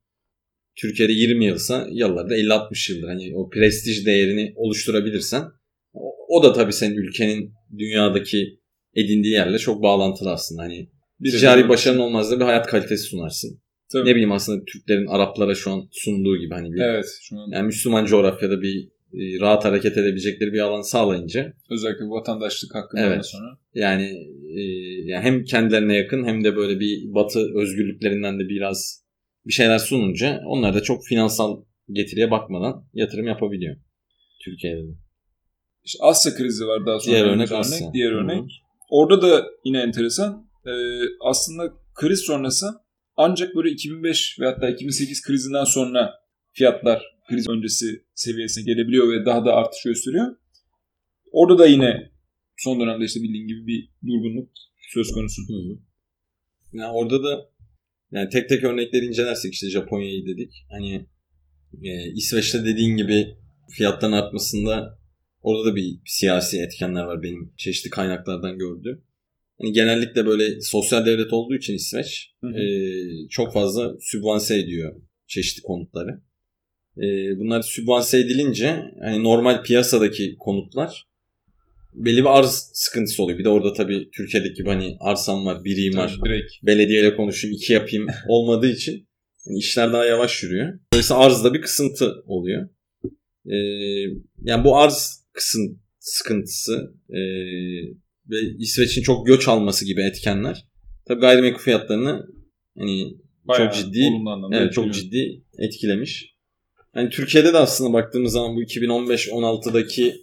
Türkiye'de 0.76 1.12
20 1.12 1.44
yılsa 1.44 1.86
yalılarda 1.90 2.36
50-60 2.36 2.92
yıldır. 2.92 3.08
Hani 3.08 3.32
o 3.36 3.50
prestij 3.50 4.06
değerini 4.06 4.52
oluşturabilirsen 4.56 5.44
o, 6.28 6.42
da 6.42 6.52
tabii 6.52 6.72
senin 6.72 6.96
ülkenin 6.96 7.52
dünyadaki 7.78 8.58
edindiği 8.94 9.32
yerle 9.32 9.58
çok 9.58 9.82
bağlantılı 9.82 10.30
aslında. 10.30 10.62
Hani 10.62 10.88
Bir 11.20 11.30
ticari 11.30 11.68
başarın 11.68 11.98
olmaz 11.98 12.30
da 12.30 12.40
bir 12.40 12.44
hayat 12.44 12.66
kalitesi 12.66 13.02
sunarsın. 13.02 13.60
Tabii. 13.92 14.08
Ne 14.08 14.14
bileyim 14.14 14.32
aslında 14.32 14.64
Türklerin 14.64 15.06
Araplara 15.06 15.54
şu 15.54 15.70
an 15.70 15.88
sunduğu 15.92 16.36
gibi 16.36 16.54
hani 16.54 16.72
bir 16.72 16.80
Evet. 16.80 17.06
Şu 17.22 17.36
an 17.36 17.50
yani 17.52 17.66
Müslüman 17.66 18.04
coğrafyada 18.04 18.62
bir 18.62 18.88
rahat 19.14 19.64
hareket 19.64 19.96
edebilecekleri 19.96 20.52
bir 20.52 20.60
alan 20.60 20.80
sağlayınca 20.80 21.52
özellikle 21.70 22.04
bu 22.04 22.10
vatandaşlık 22.10 22.74
hakkından 22.74 23.04
Evet. 23.04 23.26
sonra. 23.26 23.58
yani, 23.74 24.04
e, 24.56 24.62
yani 25.04 25.24
hem 25.24 25.44
kendilerine 25.44 25.96
yakın 25.96 26.24
hem 26.24 26.44
de 26.44 26.56
böyle 26.56 26.80
bir 26.80 27.14
batı 27.14 27.38
özgürlüklerinden 27.54 28.38
de 28.40 28.48
biraz 28.48 29.04
bir 29.46 29.52
şeyler 29.52 29.78
sununca 29.78 30.40
onlar 30.46 30.74
da 30.74 30.82
çok 30.82 31.04
finansal 31.06 31.64
getiriye 31.90 32.30
bakmadan 32.30 32.84
yatırım 32.94 33.26
yapabiliyor 33.26 33.76
Türkiye'de 34.44 34.80
de. 34.80 34.92
İşte 35.84 35.98
Asya 36.02 36.34
krizi 36.34 36.66
var 36.66 36.86
daha 36.86 37.00
sonra. 37.00 37.16
Diğer 37.16 37.26
örnek 37.26 37.52
Asya. 37.52 37.92
Diğer 37.92 38.12
Hı 38.12 38.14
hı. 38.14 38.18
örnek. 38.18 38.50
Orada 38.90 39.22
da 39.22 39.46
yine 39.64 39.80
enteresan. 39.80 40.48
Ee, 40.66 40.70
aslında 41.20 41.72
kriz 41.94 42.20
sonrası 42.20 42.66
ancak 43.16 43.56
böyle 43.56 43.70
2005 43.70 44.36
ve 44.40 44.46
hatta 44.46 44.68
2008 44.68 45.22
krizinden 45.22 45.64
sonra 45.64 46.14
fiyatlar 46.52 47.17
kriz 47.28 47.48
öncesi 47.48 48.04
seviyesine 48.14 48.64
gelebiliyor 48.64 49.12
ve 49.12 49.26
daha 49.26 49.44
da 49.44 49.54
artış 49.54 49.82
gösteriyor. 49.84 50.36
Orada 51.32 51.58
da 51.58 51.66
yine 51.66 52.10
son 52.56 52.80
dönemde 52.80 53.04
işte 53.04 53.22
bildiğin 53.22 53.48
gibi 53.48 53.66
bir 53.66 53.90
durgunluk 54.06 54.50
söz 54.94 55.12
konusu. 55.12 55.42
Hı 55.48 55.52
hı. 55.52 55.78
Yani 56.72 56.92
orada 56.92 57.22
da 57.22 57.50
yani 58.12 58.28
tek 58.28 58.48
tek 58.48 58.64
örnekleri 58.64 59.06
incelersek 59.06 59.52
işte 59.52 59.70
Japonya'yı 59.70 60.26
dedik. 60.26 60.66
Hani 60.70 61.06
e, 61.82 62.12
İsveç'te 62.12 62.64
dediğin 62.64 62.96
gibi 62.96 63.36
fiyatların 63.70 64.12
artmasında 64.12 64.98
orada 65.42 65.70
da 65.70 65.76
bir 65.76 65.98
siyasi 66.06 66.62
etkenler 66.62 67.02
var 67.02 67.22
benim 67.22 67.52
çeşitli 67.56 67.90
kaynaklardan 67.90 68.58
gördüğüm. 68.58 69.02
Hani 69.60 69.72
genellikle 69.72 70.26
böyle 70.26 70.60
sosyal 70.60 71.06
devlet 71.06 71.32
olduğu 71.32 71.54
için 71.54 71.74
İsveç 71.74 72.34
Hı 72.40 72.46
hı. 72.46 72.58
e, 72.58 73.28
çok 73.28 73.52
fazla 73.52 73.96
sübvanse 74.00 74.58
ediyor 74.58 75.02
çeşitli 75.26 75.62
konutları. 75.62 76.27
E, 76.98 77.38
bunlar 77.38 77.62
sübvanse 77.62 78.18
edilince 78.18 78.84
hani 79.02 79.24
normal 79.24 79.62
piyasadaki 79.62 80.36
konutlar 80.38 81.08
belli 81.94 82.20
bir 82.20 82.38
arz 82.38 82.70
sıkıntısı 82.72 83.22
oluyor. 83.22 83.38
Bir 83.38 83.44
de 83.44 83.48
orada 83.48 83.72
tabii 83.72 84.10
Türkiye'deki 84.16 84.54
gibi 84.54 84.68
hani 84.68 84.96
arsam 85.00 85.46
var, 85.46 85.64
biriyim 85.64 85.96
var, 85.96 86.16
Tabii 86.16 86.30
direkt. 86.30 86.52
belediyeyle 86.62 87.16
konuşayım, 87.16 87.56
iki 87.56 87.72
yapayım 87.72 88.06
olmadığı 88.28 88.70
için 88.70 89.08
yani 89.46 89.58
işler 89.58 89.92
daha 89.92 90.04
yavaş 90.04 90.42
yürüyor. 90.42 90.78
Dolayısıyla 90.92 91.22
arzda 91.22 91.54
bir 91.54 91.62
kısıntı 91.62 92.14
oluyor. 92.26 92.68
Ee, 93.46 93.56
yani 94.42 94.64
bu 94.64 94.76
arz 94.78 95.24
kısın 95.32 95.80
sıkıntısı 95.98 96.94
e, 97.10 97.20
ve 98.30 98.40
İsveç'in 98.58 99.02
çok 99.02 99.26
göç 99.26 99.48
alması 99.48 99.84
gibi 99.84 100.02
etkenler 100.02 100.66
tabii 101.08 101.20
gayrimenkul 101.20 101.62
fiyatlarını 101.62 102.26
hani 102.78 103.14
Bayağı 103.44 103.72
çok 103.72 103.84
ciddi 103.84 104.08
evet 104.52 104.72
çok 104.72 104.94
ciddi 104.94 105.42
etkilemiş. 105.58 106.34
Yani 106.96 107.10
Türkiye'de 107.10 107.52
de 107.52 107.58
aslında 107.58 107.92
baktığımız 107.92 108.32
zaman 108.32 108.56
bu 108.56 108.62
2015-16'daki 108.62 110.14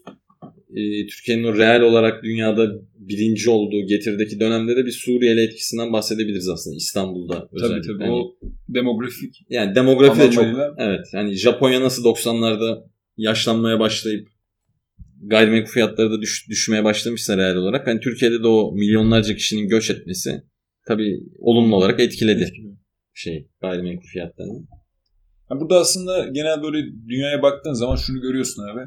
e, 0.76 1.08
Türkiye'nin 1.08 1.44
o 1.44 1.58
reel 1.58 1.82
olarak 1.82 2.24
dünyada 2.24 2.72
birinci 2.98 3.50
olduğu 3.50 3.86
getirdeki 3.88 4.40
dönemde 4.40 4.76
de 4.76 4.86
bir 4.86 4.92
Suriyeli 4.92 5.42
etkisinden 5.42 5.94
bahsedebiliriz 5.94 6.50
aslında 6.50 6.76
İstanbul'da 6.76 7.34
Tabii 7.34 7.50
özellikle. 7.52 7.88
tabii. 7.94 8.04
Yani, 8.04 8.14
O 8.14 8.36
demografik 8.70 9.46
yani 9.50 9.76
demografi 9.76 10.22
de 10.22 10.32
çok 10.32 10.46
evet 10.78 11.06
yani 11.14 11.34
Japonya 11.34 11.82
nasıl 11.82 12.04
90'larda 12.04 12.84
yaşlanmaya 13.18 13.80
başlayıp 13.80 14.28
gayrimenkul 15.24 15.72
fiyatları 15.72 16.12
da 16.12 16.22
düş, 16.22 16.50
düşmeye 16.50 16.84
başlamışsa 16.84 17.38
reel 17.38 17.56
olarak 17.56 17.88
hani 17.88 18.00
Türkiye'de 18.00 18.44
de 18.44 18.48
o 18.48 18.72
milyonlarca 18.72 19.36
kişinin 19.36 19.68
göç 19.68 19.90
etmesi 19.90 20.42
tabii 20.88 21.20
olumlu 21.40 21.76
olarak 21.76 22.00
etkiledi 22.00 22.44
etkiliyor. 22.44 22.78
şey 23.14 23.48
gayrimenkul 23.62 24.08
fiyatlarını. 24.08 24.68
Ya 25.52 25.60
burada 25.60 25.80
aslında 25.80 26.28
genel 26.28 26.64
böyle 26.64 26.78
dünyaya 27.08 27.42
baktığın 27.42 27.74
zaman 27.74 27.96
şunu 27.96 28.22
görüyorsun 28.22 28.64
abi. 28.64 28.82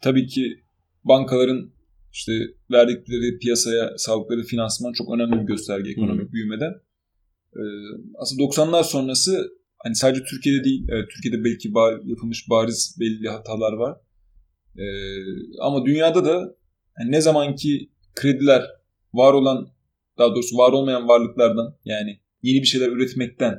Tabii 0.00 0.26
ki 0.26 0.60
bankaların 1.04 1.70
işte 2.12 2.32
verdikleri 2.70 3.38
piyasaya 3.38 3.98
sağlıkları 3.98 4.42
finansman 4.42 4.92
çok 4.92 5.14
önemli 5.14 5.42
bir 5.42 5.46
gösterge 5.46 5.90
ekonomik 5.90 6.32
büyümede. 6.32 6.64
Ee, 7.56 7.60
aslında 8.18 8.42
90'lar 8.42 8.84
sonrası 8.84 9.48
hani 9.78 9.94
sadece 9.94 10.24
Türkiye'de 10.24 10.64
değil, 10.64 10.86
evet, 10.90 11.10
Türkiye'de 11.10 11.44
belki 11.44 11.74
bar- 11.74 12.00
yapılmış 12.04 12.50
bariz 12.50 12.96
belli 13.00 13.28
hatalar 13.28 13.72
var. 13.72 13.96
Ee, 14.78 14.82
ama 15.60 15.86
dünyada 15.86 16.24
da 16.24 16.54
hani 16.94 17.12
ne 17.12 17.20
zamanki 17.20 17.90
krediler 18.14 18.62
var 19.14 19.32
olan, 19.32 19.68
daha 20.18 20.28
doğrusu 20.28 20.56
var 20.56 20.72
olmayan 20.72 21.08
varlıklardan 21.08 21.76
yani 21.84 22.20
yeni 22.42 22.62
bir 22.62 22.66
şeyler 22.66 22.88
üretmekten 22.88 23.54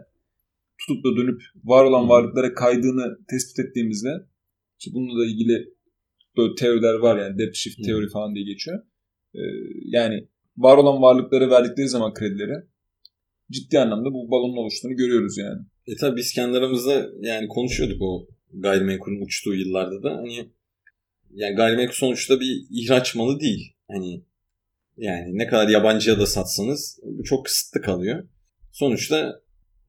tutup 0.82 1.06
da 1.06 1.18
dönüp 1.18 1.42
var 1.64 1.84
olan 1.84 2.10
varlıklara 2.10 2.54
kaydığını 2.54 3.18
tespit 3.30 3.60
ettiğimizde 3.60 4.10
işte 4.80 4.92
bununla 4.94 5.22
da 5.22 5.26
ilgili 5.26 5.74
böyle 6.38 6.56
teoriler 6.56 6.94
var 6.94 7.18
yani 7.20 7.40
depth 7.40 7.58
shift 7.58 7.80
Hı. 7.80 7.84
teori 7.84 8.10
falan 8.10 8.36
diye 8.36 8.46
geçiyor. 8.46 8.84
Ee, 9.36 9.40
yani 9.86 10.28
var 10.58 10.78
olan 10.78 11.02
varlıklara 11.02 11.50
verdikleri 11.50 11.88
zaman 11.88 12.14
kredileri 12.14 12.54
ciddi 13.52 13.80
anlamda 13.80 14.14
bu 14.14 14.32
balonun 14.32 14.58
oluştuğunu 14.58 14.96
görüyoruz 14.96 15.38
yani. 15.38 15.62
E 15.88 15.96
tabi 15.96 16.18
biz 16.18 16.34
kendi 16.34 16.58
aramızda 16.58 17.10
yani 17.22 17.48
konuşuyorduk 17.48 18.02
o 18.02 18.28
gayrimenkulün 18.54 19.26
uçtuğu 19.26 19.56
yıllarda 19.56 20.04
da 20.04 20.18
hani 20.18 20.50
yani 21.34 21.56
gayrimenkul 21.56 21.94
sonuçta 21.94 22.40
bir 22.40 22.66
ihraç 22.70 23.16
malı 23.16 23.40
değil. 23.40 23.74
Hani 23.88 24.24
yani 24.98 25.38
ne 25.38 25.48
kadar 25.48 25.68
yabancıya 25.68 26.20
da 26.20 26.26
satsanız 26.26 27.00
bu 27.04 27.24
çok 27.24 27.46
kısıtlı 27.46 27.82
kalıyor. 27.82 28.28
Sonuçta 28.72 29.42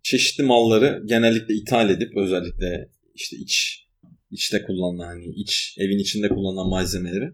çeşitli 0.02 0.44
malları 0.44 1.02
genellikle 1.06 1.54
ithal 1.54 1.90
edip 1.90 2.16
özellikle 2.16 2.88
işte 3.14 3.36
iç 3.36 3.82
içte 4.30 4.62
kullanılan 4.62 5.06
hani 5.06 5.34
iç 5.34 5.76
evin 5.78 5.98
içinde 5.98 6.28
kullanılan 6.28 6.68
malzemeleri 6.68 7.30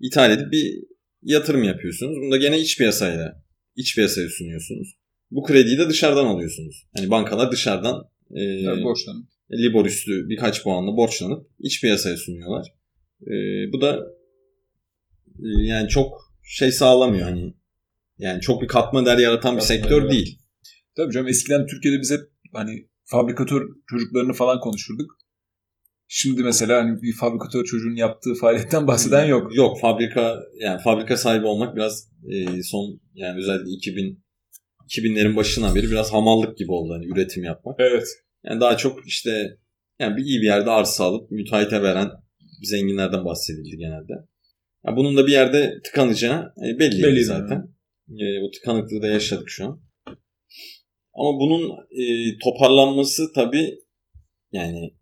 ithal 0.00 0.30
edip 0.30 0.52
bir 0.52 0.74
yatırım 1.22 1.64
yapıyorsunuz. 1.64 2.16
Bunu 2.22 2.30
da 2.32 2.36
gene 2.36 2.58
iç 2.60 2.78
piyasayla 2.78 3.42
iç 3.76 3.94
piyasaya 3.94 4.28
sunuyorsunuz. 4.28 4.88
Bu 5.30 5.42
krediyi 5.42 5.78
de 5.78 5.88
dışarıdan 5.88 6.26
alıyorsunuz. 6.26 6.86
Hani 6.96 7.10
bankalar 7.10 7.52
dışarıdan 7.52 8.04
e, 8.34 8.40
Yani 8.42 8.84
borçlanıp. 8.84 9.28
Libor 9.52 9.86
üstü 9.86 10.28
birkaç 10.28 10.62
puanla 10.62 10.96
borçlanıp 10.96 11.46
iç 11.58 11.80
piyasaya 11.80 12.16
sunuyorlar. 12.16 12.66
E, 13.22 13.32
bu 13.72 13.80
da 13.80 14.06
e, 15.38 15.48
yani 15.64 15.88
çok 15.88 16.34
şey 16.44 16.72
sağlamıyor 16.72 17.28
hani. 17.28 17.54
Yani 18.18 18.40
çok 18.40 18.62
bir 18.62 18.68
katma 18.68 19.06
değer 19.06 19.18
yaratan 19.18 19.56
bir 19.56 19.60
Katma 19.60 19.74
sektör 19.74 20.02
değer. 20.02 20.12
değil. 20.12 20.37
Tabii 20.98 21.12
canım 21.12 21.28
eskiden 21.28 21.66
Türkiye'de 21.66 22.00
biz 22.00 22.10
hep 22.10 22.20
hani 22.52 22.88
fabrikatör 23.04 23.62
çocuklarını 23.90 24.32
falan 24.32 24.60
konuşurduk. 24.60 25.10
Şimdi 26.08 26.42
mesela 26.42 26.82
hani 26.82 27.02
bir 27.02 27.12
fabrikatör 27.12 27.64
çocuğun 27.64 27.94
yaptığı 27.94 28.34
faaliyetten 28.34 28.86
bahseden 28.86 29.24
yok. 29.24 29.56
Yok 29.56 29.80
fabrika 29.80 30.40
yani 30.60 30.80
fabrika 30.84 31.16
sahibi 31.16 31.46
olmak 31.46 31.76
biraz 31.76 32.08
e, 32.30 32.62
son 32.62 33.00
yani 33.14 33.38
özellikle 33.38 33.70
2000 33.70 34.24
2000'lerin 34.88 35.36
başından 35.36 35.74
beri 35.74 35.90
biraz 35.90 36.12
hamallık 36.12 36.58
gibi 36.58 36.72
oldu 36.72 36.94
hani 36.94 37.06
üretim 37.06 37.44
yapmak. 37.44 37.76
Evet. 37.78 38.06
Yani 38.44 38.60
daha 38.60 38.76
çok 38.76 39.06
işte 39.06 39.58
yani 39.98 40.16
bir 40.16 40.24
iyi 40.24 40.40
bir 40.40 40.46
yerde 40.46 40.70
arsa 40.70 41.04
alıp 41.04 41.30
müteahhite 41.30 41.82
veren 41.82 42.10
zenginlerden 42.62 43.24
bahsedildi 43.24 43.76
genelde. 43.76 44.12
Yani 44.86 44.96
bunun 44.96 45.16
da 45.16 45.26
bir 45.26 45.32
yerde 45.32 45.80
tıkanacağı 45.84 46.52
e, 46.66 46.78
belliydi 46.78 47.02
Belliydi, 47.02 47.24
zaten. 47.24 47.74
E, 48.18 48.40
o 48.40 48.50
tıkanıklığı 48.50 49.02
da 49.02 49.06
yaşadık 49.06 49.48
şu 49.50 49.66
an. 49.66 49.87
Ama 51.18 51.40
bunun 51.40 51.70
e, 51.90 52.38
toparlanması 52.38 53.32
tabii 53.32 53.78
yani 54.52 54.94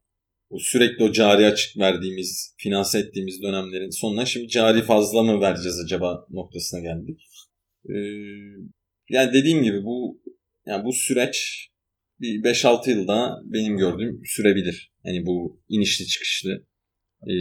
o 0.50 0.58
sürekli 0.58 1.04
o 1.04 1.12
cari 1.12 1.46
açık 1.46 1.76
verdiğimiz, 1.78 2.54
finanse 2.58 2.98
ettiğimiz 2.98 3.42
dönemlerin 3.42 3.90
sonuna 3.90 4.26
şimdi 4.26 4.48
cari 4.48 4.82
fazla 4.82 5.22
mı 5.22 5.40
vereceğiz 5.40 5.80
acaba 5.84 6.26
noktasına 6.30 6.80
geldik. 6.80 7.20
E, 7.88 7.94
yani 9.10 9.32
dediğim 9.32 9.62
gibi 9.62 9.84
bu 9.84 10.22
yani 10.66 10.84
bu 10.84 10.92
süreç 10.92 11.68
bir 12.20 12.42
5-6 12.42 12.90
yılda 12.90 13.40
benim 13.44 13.76
gördüğüm 13.76 14.20
sürebilir. 14.24 14.92
Yani 15.04 15.26
bu 15.26 15.60
inişli 15.68 16.06
çıkışlı. 16.06 16.66
Ee, 17.26 17.32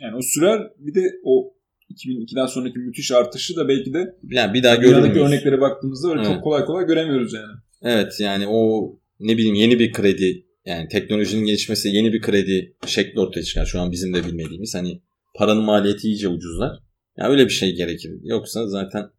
yani 0.00 0.16
o 0.16 0.22
sürer 0.22 0.60
bir 0.78 0.94
de 0.94 1.00
o 1.24 1.54
2002'den 1.90 2.46
sonraki 2.46 2.78
müthiş 2.78 3.12
artışı 3.12 3.56
da 3.56 3.68
belki 3.68 3.94
de 3.94 4.16
yani 4.22 4.54
bir 4.54 4.62
daha 4.62 4.82
dünyadaki 4.82 5.20
örneklere 5.20 5.60
baktığımızda 5.60 6.08
öyle 6.08 6.20
Evet. 6.20 6.34
çok 6.34 6.44
kolay 6.44 6.64
kolay 6.64 6.86
göremiyoruz 6.86 7.32
yani. 7.34 7.52
Evet 7.82 8.20
yani 8.20 8.46
o 8.48 8.92
ne 9.20 9.36
bileyim 9.36 9.54
yeni 9.54 9.78
bir 9.78 9.92
kredi 9.92 10.46
yani 10.64 10.88
teknolojinin 10.88 11.46
gelişmesi 11.46 11.88
yeni 11.88 12.12
bir 12.12 12.20
kredi 12.20 12.76
şekli 12.86 13.20
ortaya 13.20 13.42
çıkar. 13.42 13.66
Şu 13.66 13.80
an 13.80 13.92
bizim 13.92 14.14
de 14.14 14.24
bilmediğimiz 14.24 14.74
hani 14.74 15.02
paranın 15.34 15.64
maliyeti 15.64 16.08
iyice 16.08 16.28
ucuzlar. 16.28 16.78
Yani 17.18 17.30
öyle 17.32 17.44
bir 17.44 17.50
şey 17.50 17.74
gerekir. 17.74 18.12
Yoksa 18.22 18.68
zaten 18.68 19.10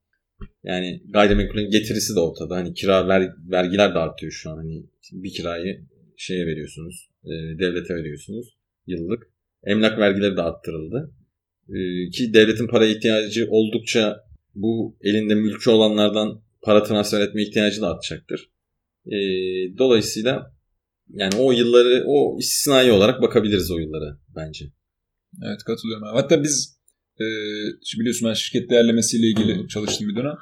yani 0.64 1.04
gayrimenkulün 1.10 1.70
getirisi 1.70 2.16
de 2.16 2.20
ortada. 2.20 2.56
Hani 2.56 2.74
kira 2.74 3.08
ver, 3.08 3.30
vergiler 3.52 3.96
de 3.96 4.00
artıyor 4.00 4.32
şu 4.32 4.50
an. 4.50 4.58
Hani 4.58 4.86
bir 5.12 5.34
kirayı 5.34 5.86
şeye 6.18 6.48
veriyorsunuz. 6.48 7.10
e, 7.26 7.60
devlete 7.60 7.96
veriyorsunuz 7.96 8.48
yıllık. 8.88 9.24
Emlak 9.64 10.00
vergileri 10.00 10.38
de 10.38 10.42
arttırıldı. 10.42 11.12
E, 11.70 12.10
ki 12.10 12.34
devletin 12.34 12.68
para 12.68 12.86
ihtiyacı 12.86 13.48
oldukça 13.50 14.24
bu 14.56 14.98
elinde 15.02 15.36
mülkü 15.36 15.70
olanlardan 15.70 16.42
para 16.62 16.84
transfer 16.84 17.22
etme 17.22 17.44
ihtiyacı 17.44 17.82
da 17.82 17.88
artacaktır. 17.90 18.52
E, 19.06 19.18
dolayısıyla 19.78 20.54
yani 21.10 21.36
o 21.36 21.52
yılları 21.52 22.04
o 22.08 22.38
istisnai 22.40 22.92
olarak 22.92 23.22
bakabiliriz 23.22 23.72
o 23.72 23.78
yıllara 23.78 24.20
bence. 24.36 24.66
Evet 25.46 25.64
katılıyorum. 25.66 26.04
abi. 26.04 26.22
Hatta 26.22 26.44
biz 26.44 26.80
e, 27.20 27.26
biliyorsun 28.00 28.30
ben 28.30 28.34
şirket 28.34 28.70
değerlemesiyle 28.70 29.28
ilgili 29.28 29.64
Hı. 29.64 29.68
çalıştım 29.68 30.08
bir 30.10 30.16
dönem. 30.16 30.36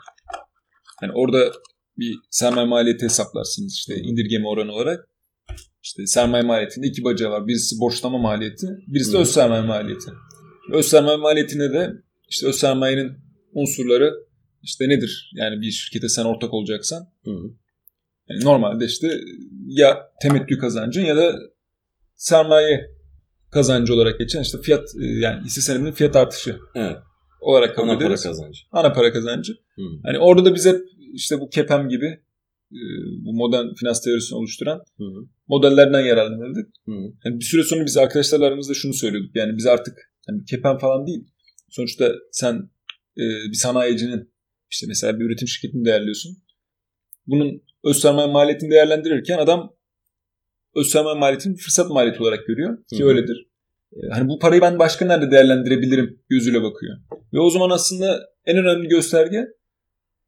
Yani 1.01 1.11
orada 1.15 1.51
bir 1.97 2.15
sermaye 2.29 2.67
maliyeti 2.67 3.05
hesaplarsınız 3.05 3.73
işte 3.73 3.95
indirgeme 3.95 4.47
oranı 4.47 4.71
olarak. 4.71 5.09
İşte 5.83 6.05
sermaye 6.05 6.43
maliyetinde 6.43 6.87
iki 6.87 7.03
bacağı 7.03 7.31
var. 7.31 7.47
Birisi 7.47 7.79
borçlama 7.79 8.17
maliyeti, 8.17 8.67
birisi 8.87 9.13
de 9.13 9.17
öz 9.17 9.29
sermaye 9.29 9.61
maliyeti. 9.61 10.11
Öz 10.73 10.85
sermaye 10.85 11.17
maliyetine 11.17 11.73
de 11.73 11.93
işte 12.29 12.47
öz 12.47 12.55
sermayenin 12.55 13.11
unsurları 13.53 14.26
işte 14.67 14.89
nedir? 14.89 15.31
Yani 15.35 15.61
bir 15.61 15.71
şirkete 15.71 16.09
sen 16.09 16.23
ortak 16.23 16.53
olacaksan 16.53 17.07
Hı. 17.23 17.31
yani 18.29 18.43
normalde 18.43 18.85
işte 18.85 19.21
ya 19.65 20.11
temettü 20.21 20.57
kazancın 20.57 21.01
ya 21.01 21.17
da 21.17 21.39
sermaye 22.15 22.89
kazancı 23.51 23.93
olarak 23.93 24.19
geçen 24.19 24.41
işte 24.41 24.57
fiyat 24.61 24.89
e, 25.01 25.05
yani 25.05 25.45
hisse 25.45 25.61
senedinin 25.61 25.91
fiyat 25.91 26.15
artışı 26.15 26.59
Evet. 26.75 26.97
olarak 27.41 27.75
kabul 27.75 27.89
Ana 27.89 27.99
para 27.99 28.15
kazancı. 28.15 28.59
Ana 28.71 28.93
para 28.93 29.13
kazancı. 29.13 29.53
Hı. 29.75 29.81
Hani 30.03 30.19
orada 30.19 30.45
da 30.45 30.55
biz 30.55 30.65
hep 30.65 30.81
işte 31.13 31.39
bu 31.39 31.49
KEPEM 31.49 31.89
gibi 31.89 32.19
e, 32.71 32.79
bu 33.25 33.33
modern 33.33 33.73
finans 33.73 34.01
teorisini 34.01 34.37
oluşturan 34.37 34.81
Hı. 34.97 35.03
modellerden 35.47 36.01
yararlanırdık. 36.01 36.69
Hı. 36.85 36.91
Yani 37.25 37.39
bir 37.39 37.45
süre 37.45 37.63
sonra 37.63 37.85
biz 37.85 37.97
arkadaşlarla 37.97 38.45
aramızda 38.45 38.73
şunu 38.73 38.93
söylüyorduk. 38.93 39.35
Yani 39.35 39.57
biz 39.57 39.65
artık 39.65 40.11
hani 40.27 40.45
KEPEM 40.45 40.77
falan 40.77 41.07
değil. 41.07 41.27
Sonuçta 41.69 42.13
sen 42.31 42.69
e, 43.17 43.23
bir 43.51 43.57
sanayicinin 43.57 44.31
işte 44.71 44.85
mesela 44.87 45.19
bir 45.19 45.25
üretim 45.25 45.47
şirketini 45.47 45.85
değerliyorsun. 45.85 46.37
Bunun 47.27 47.61
öz 47.83 47.99
sermaye 47.99 48.31
maliyetini 48.31 48.71
değerlendirirken 48.71 49.37
adam 49.37 49.73
öz 50.75 50.87
sermaye 50.89 51.19
maliyetini 51.19 51.55
fırsat 51.55 51.89
maliyeti 51.89 52.23
olarak 52.23 52.47
görüyor. 52.47 52.77
Ki 52.89 53.03
Hı 53.03 53.07
öyledir. 53.07 53.47
E, 53.93 53.99
Hani 54.11 54.27
bu 54.29 54.39
parayı 54.39 54.61
ben 54.61 54.79
başka 54.79 55.05
nerede 55.05 55.31
değerlendirebilirim 55.31 56.19
gözüyle 56.29 56.63
bakıyor. 56.63 56.97
Ve 57.33 57.39
o 57.39 57.49
zaman 57.49 57.69
aslında 57.69 58.29
en 58.45 58.57
önemli 58.57 58.87
gösterge 58.87 59.47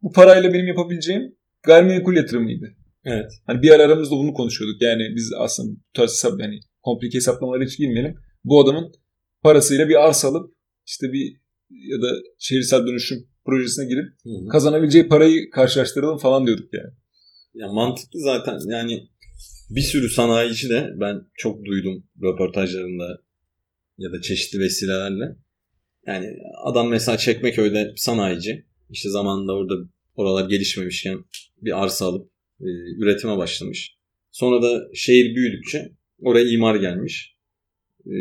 bu 0.01 0.11
parayla 0.11 0.53
benim 0.53 0.67
yapabileceğim 0.67 1.35
gayrimenkul 1.63 2.15
yatırımıydı. 2.15 2.65
Evet. 3.05 3.31
Hani 3.45 3.61
bir 3.61 3.69
ara 3.69 3.83
aramızda 3.83 4.15
bunu 4.15 4.33
konuşuyorduk. 4.33 4.81
Yani 4.81 5.15
biz 5.15 5.33
aslında 5.37 5.71
bu 5.71 5.79
tarz 5.93 6.09
hesap, 6.09 6.39
yani 6.41 6.59
komplike 6.83 7.15
hesaplamalara 7.15 7.63
hiç 7.63 7.77
girmeyelim. 7.77 8.15
Bu 8.43 8.63
adamın 8.63 8.93
parasıyla 9.41 9.89
bir 9.89 10.07
arsa 10.07 10.27
alıp 10.27 10.53
işte 10.85 11.13
bir 11.13 11.35
ya 11.69 12.01
da 12.01 12.07
şehirsel 12.39 12.87
dönüşüm 12.87 13.27
projesine 13.49 13.85
girip 13.85 14.05
Hı 14.23 14.29
hı. 14.29 14.47
kazanabileceği 14.47 15.07
parayı 15.07 15.49
karşılaştıralım 15.49 16.17
falan 16.17 16.47
diyorduk 16.47 16.73
yani. 16.73 16.93
Ya 17.53 17.67
mantıklı 17.67 18.19
zaten 18.19 18.59
yani 18.67 19.07
bir 19.69 19.81
sürü 19.81 20.09
sanayici 20.09 20.69
de 20.69 20.89
ben 20.95 21.21
çok 21.33 21.65
duydum 21.65 22.03
röportajlarında 22.23 23.21
ya 23.97 24.11
da 24.11 24.21
çeşitli 24.21 24.59
vesilelerle. 24.59 25.35
Yani 26.07 26.27
adam 26.63 26.89
mesela 26.89 27.17
Çekmeköy'de 27.17 27.93
sanayici. 27.95 28.65
işte 28.89 29.09
zamanında 29.09 29.53
orada 29.53 29.73
oralar 30.15 30.49
gelişmemişken 30.49 31.25
bir 31.61 31.83
arsa 31.83 32.05
alıp 32.05 32.31
e, 32.61 32.67
üretime 33.01 33.37
başlamış. 33.37 33.97
Sonra 34.31 34.61
da 34.61 34.87
şehir 34.93 35.35
büyüdükçe 35.35 35.91
oraya 36.21 36.49
imar 36.49 36.75
gelmiş. 36.75 37.38
E, 38.05 38.15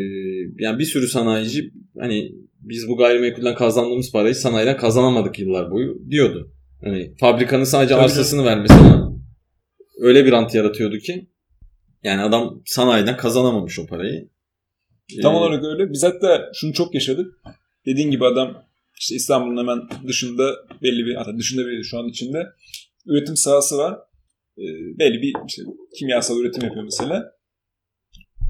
yani 0.59 0.79
bir 0.79 0.85
sürü 0.85 1.07
sanayici 1.07 1.71
hani 1.99 2.31
biz 2.61 2.87
bu 2.87 2.97
gayrimenkulden 2.97 3.55
kazandığımız 3.55 4.11
parayı 4.11 4.35
sanayiden 4.35 4.77
kazanamadık 4.77 5.39
yıllar 5.39 5.71
boyu 5.71 6.01
diyordu. 6.09 6.51
Hani 6.83 7.13
fabrikanın 7.19 7.63
sadece 7.63 7.93
Tabii 7.93 8.03
arsasını 8.03 8.45
vermesi 8.45 8.73
ama 8.73 9.19
öyle 9.99 10.25
bir 10.25 10.31
rant 10.31 10.55
yaratıyordu 10.55 10.97
ki 10.97 11.27
yani 12.03 12.21
adam 12.21 12.61
sanayiden 12.65 13.17
kazanamamış 13.17 13.79
o 13.79 13.85
parayı. 13.85 14.29
Tam 15.21 15.33
Ee, 15.33 15.37
olarak 15.37 15.63
öyle. 15.63 15.91
Biz 15.91 16.03
hatta 16.03 16.51
şunu 16.53 16.73
çok 16.73 16.93
yaşadık. 16.93 17.33
Dediğin 17.85 18.11
gibi 18.11 18.25
adam 18.25 18.63
işte 18.99 19.15
İstanbul'un 19.15 19.57
hemen 19.57 20.07
dışında 20.07 20.55
belli 20.81 21.05
bir 21.05 21.15
hatta 21.15 21.37
dışında 21.37 21.67
bir 21.67 21.83
şu 21.83 21.99
an 21.99 22.07
içinde 22.07 22.47
üretim 23.05 23.35
sahası 23.35 23.77
var. 23.77 23.99
Ee, 24.57 24.63
belli 24.99 25.21
bir 25.21 25.33
işte 25.47 25.61
kimyasal 25.99 26.39
üretim 26.39 26.63
yapıyor 26.63 26.83
mesela. 26.83 27.31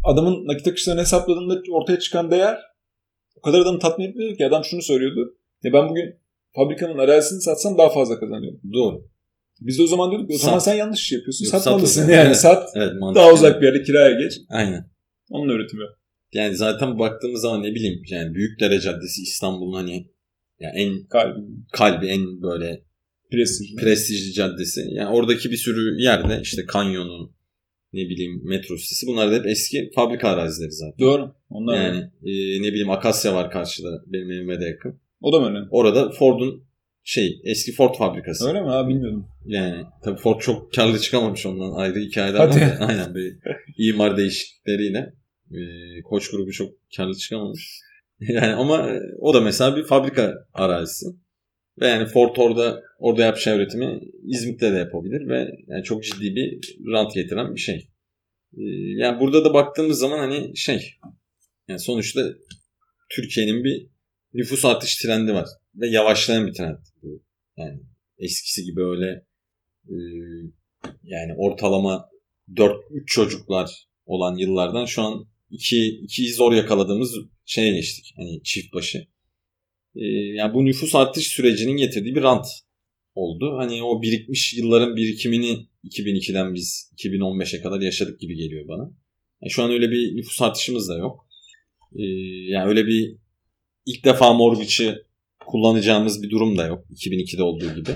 Adamın 0.04 0.48
nakit 0.48 0.68
akışlarını 0.68 1.02
hesapladığında 1.02 1.62
ortaya 1.72 2.00
çıkan 2.00 2.32
değer 2.32 2.58
o 3.38 3.42
kadar 3.42 3.60
adamı 3.60 3.80
tatmin 3.80 4.06
etmiyor 4.10 4.38
ki 4.38 4.46
adam 4.46 4.64
şunu 4.64 4.82
söylüyordu. 4.82 5.36
Ya 5.64 5.74
ben 5.74 5.90
bugün 5.90 6.16
fabrikanın 6.56 6.98
arazisini 6.98 7.42
satsam 7.42 7.78
daha 7.78 7.90
fazla 7.90 8.20
kazanıyorum. 8.20 8.62
Doğru. 8.74 9.08
Biz 9.62 9.80
de 9.80 9.84
o 9.84 9.88
zaman 9.88 10.12
diyorduk 10.12 10.30
ki 10.30 10.36
o 10.36 10.38
Sat. 10.38 10.46
zaman 10.46 10.60
sen 10.60 10.76
yanlış 10.76 11.00
iş 11.02 11.12
yapıyorsun. 11.12 11.46
Yok, 11.46 11.52
Satmalısın 11.52 12.02
sat 12.02 12.10
yani. 12.12 12.36
Sat. 12.36 12.70
Evet 12.76 12.94
mantıklı. 13.00 13.22
Daha 13.26 13.34
uzak 13.34 13.62
bir 13.62 13.66
yerde 13.68 13.84
kiraya 13.84 14.12
geç. 14.20 14.34
Aynen. 14.50 14.90
Onun 15.30 15.50
üretimi. 15.50 15.84
Yani 16.34 16.56
zaten 16.56 17.00
baktığımız 17.00 17.42
zaman 17.42 17.64
ne 17.64 17.76
bileyim 17.76 18.02
yani 18.10 18.36
Büyükdere 18.36 18.80
Caddesi 18.80 19.22
İstanbul'un 19.22 19.74
hani 19.74 20.08
yani 20.60 20.74
en 20.80 21.08
Kalbi. 21.08 21.40
kalbi 21.72 22.08
en 22.08 22.42
böyle 22.42 22.84
Prestij. 23.32 23.76
prestijli 23.76 24.34
caddesi. 24.34 24.82
Yani 24.92 25.10
oradaki 25.16 25.52
bir 25.52 25.58
sürü 25.58 26.02
yerde 26.02 26.40
işte 26.42 26.66
kanyonu 26.66 27.34
ne 27.94 28.02
bileyim 28.10 28.42
metro 28.44 28.78
sitesi 28.78 29.08
bunlar 29.08 29.32
da 29.32 29.36
hep 29.36 29.46
eski 29.46 29.92
fabrika 29.96 30.30
arazileri 30.30 30.72
zaten. 30.72 31.00
Doğru. 31.00 31.36
Onlar 31.50 31.76
Yani 31.76 31.98
e, 32.00 32.62
ne 32.62 32.68
bileyim 32.68 32.90
Akasya 32.90 33.36
var 33.36 33.52
karşıda 33.52 34.04
benim 34.08 34.32
evime 34.32 34.60
de 34.62 34.66
yakın. 34.66 35.00
O 35.22 35.34
da 35.34 35.40
mı 35.40 35.46
önemli? 35.48 35.68
Orada 35.72 36.12
Ford'un 36.12 36.64
şey 37.04 37.42
eski 37.44 37.72
Ford 37.72 37.96
fabrikası. 37.96 38.48
Öyle 38.48 38.62
mi? 38.62 38.68
Ha 38.68 38.88
bilmiyordum. 38.88 39.28
Yani 39.46 39.84
tabii 40.04 40.20
Ford 40.20 40.40
çok 40.40 40.74
karlı 40.74 41.00
çıkamamış 41.00 41.46
ondan 41.46 41.72
ayrı 41.72 42.00
hikayeler 42.00 42.40
Hadi. 42.40 42.62
var. 42.62 42.78
Aynen 42.90 43.16
bir 43.16 43.38
imar 43.78 44.18
değişiklikleriyle 44.18 45.14
e, 45.52 45.60
Koç 46.04 46.32
grubu 46.32 46.52
çok 46.52 46.72
karlı 46.98 47.14
çıkamamış. 47.14 47.80
Yani 48.22 48.54
ama 48.54 48.92
e, 48.92 49.00
o 49.20 49.34
da 49.34 49.42
mesela 49.42 49.78
bir 49.78 49.84
fabrika 49.84 50.34
arazisi. 50.54 51.06
Ve 51.82 51.88
yani 51.88 52.06
Ford 52.08 52.36
orada 52.38 52.84
orada 53.00 53.24
yapacağı 53.24 53.58
üretimi 53.58 54.00
İzmit'te 54.24 54.74
de 54.74 54.78
yapabilir 54.78 55.28
ve 55.28 55.48
yani 55.68 55.84
çok 55.84 56.04
ciddi 56.04 56.36
bir 56.36 56.60
rant 56.92 57.14
getiren 57.14 57.56
bir 57.56 57.60
şey. 57.60 57.76
E, 58.58 58.64
yani 58.98 59.20
burada 59.20 59.46
da 59.46 59.54
baktığımız 59.54 60.00
zaman 60.00 60.20
hani 60.20 60.58
şey 60.58 60.94
yani 61.68 61.80
sonuçta 61.80 62.22
Türkiye'nin 63.10 63.64
bir 63.64 63.88
nüfus 64.34 64.66
artış 64.66 64.96
trendi 64.96 65.34
var 65.34 65.48
ve 65.76 65.88
yavaşlayan 65.88 66.48
bir 66.48 66.54
trend. 66.54 66.78
Yani 67.58 67.80
eskisi 68.18 68.64
gibi 68.64 68.82
öyle 68.82 69.26
e, 69.90 69.96
yani 71.04 71.34
ortalama 71.38 72.10
4-3 72.56 73.06
çocuklar 73.06 73.88
olan 74.06 74.38
yıllardan 74.38 74.86
şu 74.86 75.02
an 75.02 75.28
2 75.50 75.76
2'yi 75.78 76.34
zor 76.34 76.54
yakaladığımız 76.54 77.16
şeye 77.46 77.72
geçtik. 77.72 78.14
Hani 78.18 78.44
çift 78.44 78.74
başı. 78.74 79.08
E, 79.96 80.06
yani 80.36 80.54
bu 80.54 80.66
nüfus 80.66 80.96
artış 80.96 81.28
sürecinin 81.28 81.78
getirdiği 81.78 82.16
bir 82.16 82.22
rant 82.22 82.46
oldu. 83.16 83.58
Hani 83.58 83.84
o 83.84 84.02
birikmiş 84.02 84.54
yılların 84.54 84.96
birikimini 84.96 85.68
2002'den 85.84 86.54
biz 86.56 86.92
2015'e 86.98 87.62
kadar 87.62 87.82
yaşadık 87.82 88.20
gibi 88.20 88.36
geliyor 88.36 88.68
bana. 88.68 88.92
Yani 89.42 89.52
şu 89.52 89.64
an 89.64 89.72
öyle 89.72 89.92
bir 89.92 90.16
nüfus 90.16 90.42
artışımız 90.42 90.90
da 90.90 90.98
yok. 90.98 91.28
E, 91.96 92.04
yani 92.48 92.70
öyle 92.70 92.88
bir 92.88 93.16
ilk 93.86 94.06
defa 94.06 94.34
mortgage'ı 94.34 95.06
kullanacağımız 95.48 96.24
bir 96.24 96.30
durum 96.30 96.58
da 96.58 96.66
yok. 96.66 96.86
2002'de 96.92 97.44
olduğu 97.44 97.76
gibi. 97.76 97.92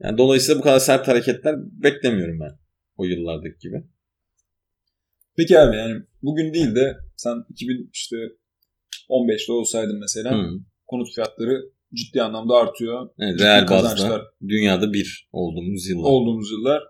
Yani 0.00 0.18
dolayısıyla 0.18 0.58
bu 0.58 0.62
kadar 0.62 0.78
sert 0.78 1.08
hareketler 1.08 1.54
beklemiyorum 1.58 2.40
ben 2.40 2.58
o 2.96 3.04
yıllardaki 3.04 3.58
gibi. 3.58 3.82
Peki 5.36 5.58
abi 5.58 5.76
yani 5.76 6.02
bugün 6.22 6.54
değil 6.54 6.74
de 6.74 6.96
sen 7.16 7.44
2000 7.50 7.90
işte 7.92 8.16
15'te 9.08 9.52
olsaydın 9.52 9.98
mesela 10.00 10.32
Hı. 10.32 10.60
Konut 10.92 11.14
fiyatları 11.14 11.62
ciddi 11.94 12.22
anlamda 12.22 12.54
artıyor. 12.54 13.08
Evet, 13.18 13.38
Ciddi 13.38 13.48
reel 13.48 13.70
bazda 13.70 14.22
dünyada 14.48 14.92
bir 14.92 15.28
olduğumuz 15.32 15.88
yıllar. 15.88 16.10
olduğumuz 16.10 16.50
yıllar. 16.52 16.82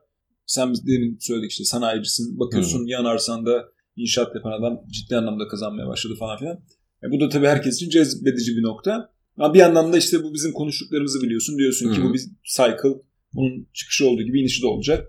sen 0.47 0.73
biz 0.73 0.87
demin 0.87 1.19
söyledik 1.21 1.51
işte 1.51 1.65
sanayicisin. 1.65 2.39
Bakıyorsun 2.41 2.87
yan 2.87 3.05
arsanda 3.05 3.65
inşaat 3.97 4.35
yapan 4.35 4.53
adam 4.53 4.81
ciddi 4.91 5.17
anlamda 5.17 5.49
kazanmaya 5.49 5.87
başladı 5.89 6.15
falan 6.19 6.39
filan. 6.39 6.57
E 7.05 7.11
bu 7.11 7.21
da 7.21 7.29
tabii 7.29 7.47
herkes 7.47 7.77
için 7.77 7.91
cezbedici 7.91 8.57
bir 8.57 8.63
nokta. 8.63 9.13
Ama 9.39 9.55
bir 9.55 9.59
yandan 9.59 9.93
da 9.93 9.97
işte 9.99 10.23
bu 10.23 10.35
bizim 10.35 10.53
konuştuklarımızı 10.53 11.23
biliyorsun. 11.23 11.59
Diyorsun 11.59 11.93
ki 11.95 12.01
Hı. 12.01 12.05
bu 12.05 12.15
bir 12.15 12.21
cycle. 12.57 13.03
Bunun 13.35 13.67
çıkışı 13.75 14.09
olduğu 14.09 14.23
gibi 14.23 14.41
inişi 14.41 14.63
de 14.63 14.67
olacak. 14.67 15.09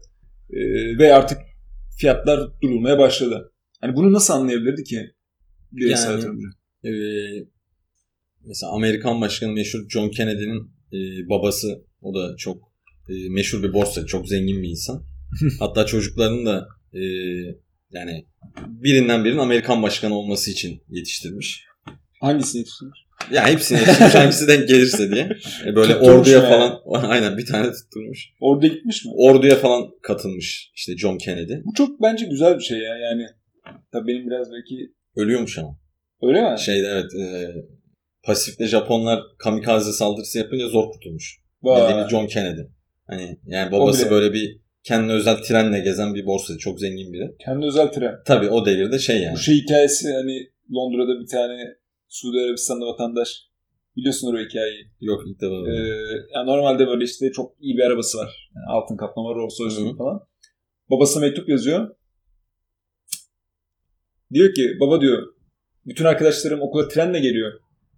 E, 0.49 0.59
ve 0.97 1.13
artık 1.13 1.37
fiyatlar 1.99 2.61
durulmaya 2.61 2.99
başladı. 2.99 3.51
Hani 3.81 3.95
bunu 3.95 4.13
nasıl 4.13 4.33
anlayabilirdi 4.33 4.83
ki 4.83 5.11
bireysel 5.71 6.05
Yani- 6.11 6.15
yatırımcı? 6.15 6.47
Mesela 8.47 8.71
Amerikan 8.71 9.21
Başkanı 9.21 9.51
meşhur 9.51 9.89
John 9.89 10.09
Kennedy'nin 10.09 10.71
e, 10.93 11.29
babası 11.29 11.83
o 12.01 12.15
da 12.15 12.35
çok 12.37 12.57
e, 13.09 13.29
meşhur 13.29 13.63
bir 13.63 13.73
borsa, 13.73 14.05
çok 14.05 14.27
zengin 14.27 14.63
bir 14.63 14.69
insan. 14.69 15.03
Hatta 15.59 15.85
çocuklarını 15.85 16.45
da 16.45 16.67
e, 16.93 17.01
yani 17.91 18.25
birinden 18.67 19.25
birinin 19.25 19.39
Amerikan 19.39 19.83
başkanı 19.83 20.15
olması 20.15 20.51
için 20.51 20.83
yetiştirmiş. 20.89 21.65
Hangisini 22.21 22.59
yetiştirmiş? 22.59 22.99
Ya 23.31 23.47
hepsini 23.47 23.79
yetiştirmiş 23.79 24.15
hangisi 24.15 24.47
denk 24.47 24.67
gelirse 24.67 25.11
diye. 25.11 25.29
E, 25.65 25.75
böyle 25.75 25.93
Tutturmuş 25.93 26.19
orduya 26.19 26.39
yani. 26.39 26.49
falan 26.49 26.81
aynen 27.09 27.37
bir 27.37 27.45
tane 27.45 27.71
tutturmuş. 27.71 28.29
Orada 28.39 28.67
gitmiş 28.67 29.05
mi? 29.05 29.11
Orduya 29.15 29.55
falan 29.55 29.87
katılmış 30.01 30.71
işte 30.75 30.97
John 30.97 31.17
Kennedy. 31.17 31.53
Bu 31.63 31.73
çok 31.73 32.01
bence 32.01 32.25
güzel 32.25 32.57
bir 32.57 32.63
şey 32.63 32.77
ya. 32.77 32.97
Yani 32.97 33.25
tabii 33.91 34.07
benim 34.07 34.27
biraz 34.27 34.51
belki 34.51 34.93
Ölüyormuş 35.15 35.57
ama. 35.57 35.79
öyle 36.21 36.51
mi? 36.51 36.59
Şeyde 36.59 36.87
evet 36.87 37.13
e, 37.19 37.53
Pasifik'te 38.23 38.67
Japonlar 38.67 39.19
kamikaze 39.37 39.91
saldırısı 39.91 40.37
yapınca 40.37 40.67
zor 40.67 40.91
kurtulmuş. 40.91 41.39
Vay. 41.63 41.81
Bildiğimiz 41.81 42.09
John 42.09 42.27
Kennedy. 42.27 42.61
Hani 43.07 43.39
yani 43.45 43.71
babası 43.71 44.09
böyle 44.09 44.33
bir 44.33 44.59
kendine 44.83 45.11
özel 45.11 45.35
trenle 45.35 45.79
gezen 45.79 46.15
bir 46.15 46.25
borsacı. 46.25 46.59
Çok 46.59 46.79
zengin 46.79 47.13
biri. 47.13 47.35
Kendi 47.45 47.65
özel 47.65 47.91
tren. 47.91 48.15
Tabii 48.25 48.49
o 48.49 48.65
devirde 48.65 48.99
şey 48.99 49.21
yani. 49.21 49.33
Bu 49.33 49.37
şey 49.37 49.55
hikayesi 49.55 50.13
hani 50.13 50.49
Londra'da 50.75 51.21
bir 51.21 51.27
tane 51.27 51.75
Suudi 52.07 52.39
Arabistan'da 52.39 52.85
vatandaş 52.85 53.29
biliyorsun 53.97 54.35
o 54.35 54.39
hikayeyi. 54.39 54.85
Yok 55.01 55.23
ilk 55.27 55.41
defa. 55.41 55.53
Ee, 55.53 55.73
yani 56.35 56.47
normalde 56.47 56.87
böyle 56.87 57.03
işte 57.03 57.31
çok 57.31 57.55
iyi 57.59 57.77
bir 57.77 57.83
arabası 57.83 58.17
var. 58.17 58.49
Yani 58.55 58.65
altın 58.67 58.97
kaplama 58.97 59.35
Rolls 59.35 59.59
Royce 59.59 59.97
falan. 59.97 60.19
Babasına 60.89 61.25
mektup 61.25 61.49
yazıyor. 61.49 61.95
Diyor 64.33 64.53
ki 64.53 64.77
baba 64.79 65.01
diyor 65.01 65.33
bütün 65.85 66.05
arkadaşlarım 66.05 66.61
okula 66.61 66.87
trenle 66.87 67.19
geliyor. 67.19 67.51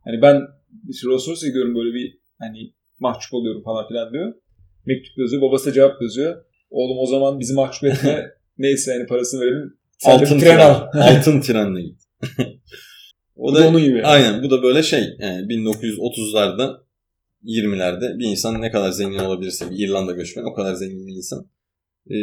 Hani 0.06 0.22
ben 0.22 0.42
işte 0.90 1.08
Rolls 1.08 1.44
gidiyorum 1.44 1.76
böyle 1.76 1.94
bir 1.94 2.18
hani 2.40 2.74
mahcup 3.00 3.34
oluyorum 3.34 3.64
falan 3.64 3.88
filan 3.88 4.14
diyor. 4.14 4.34
Mektup 4.86 5.18
yazıyor. 5.18 5.42
Babası 5.42 5.70
da 5.70 5.74
cevap 5.74 6.02
yazıyor. 6.02 6.46
Oğlum 6.70 6.98
o 7.00 7.06
zaman 7.06 7.40
bizi 7.40 7.54
mahcup 7.54 7.84
etme. 7.84 8.32
Neyse 8.58 8.92
yani 8.92 9.08
parasını 9.08 9.42
verelim. 9.42 9.78
Altın 10.06 10.40
tren 10.40 10.60
al. 10.60 10.88
altın 10.94 11.42
trenle 11.42 11.82
git. 11.82 12.02
o 13.36 13.52
Bu 13.52 13.56
da 13.56 13.68
onun 13.68 13.84
gibi. 13.84 14.04
Aynen 14.04 14.44
bu 14.44 14.52
da 14.52 14.64
böyle 14.64 14.84
şey 14.84 15.04
yani 15.20 15.42
1930'larda 15.48 16.86
20'lerde 17.44 18.20
bir 18.20 18.26
insan 18.26 18.62
ne 18.62 18.72
kadar 18.72 18.92
zengin 18.92 19.20
olabilirse 19.20 19.72
bir 19.72 19.88
İrlanda 19.88 20.12
göçmeni 20.12 20.48
o 20.48 20.54
kadar 20.54 20.74
zengin 20.74 21.08
bir 21.08 21.16
insan. 21.16 21.50
Ee, 22.12 22.16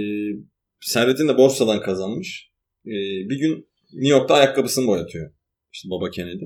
servetini 0.81 1.29
de 1.29 1.39
borsadan 1.39 1.81
kazanmış. 1.81 2.51
Ee, 2.87 2.91
bir 3.29 3.39
gün 3.39 3.69
New 3.93 4.09
York'ta 4.09 4.35
ayakkabısını 4.35 4.87
boyatıyor. 4.87 5.33
İşte 5.73 5.91
baba 5.91 6.11
Kennedy. 6.11 6.45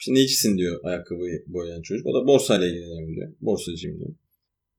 İşte 0.00 0.14
necisin 0.14 0.58
diyor 0.58 0.80
ayakkabıyı 0.84 1.44
boyayan 1.46 1.82
çocuk. 1.82 2.06
O 2.06 2.14
da 2.14 2.26
borsayla 2.26 2.66
ilgileniyorum 2.66 3.14
diyor. 3.14 3.32
Borsacıyım 3.40 3.98
diyor. 3.98 4.10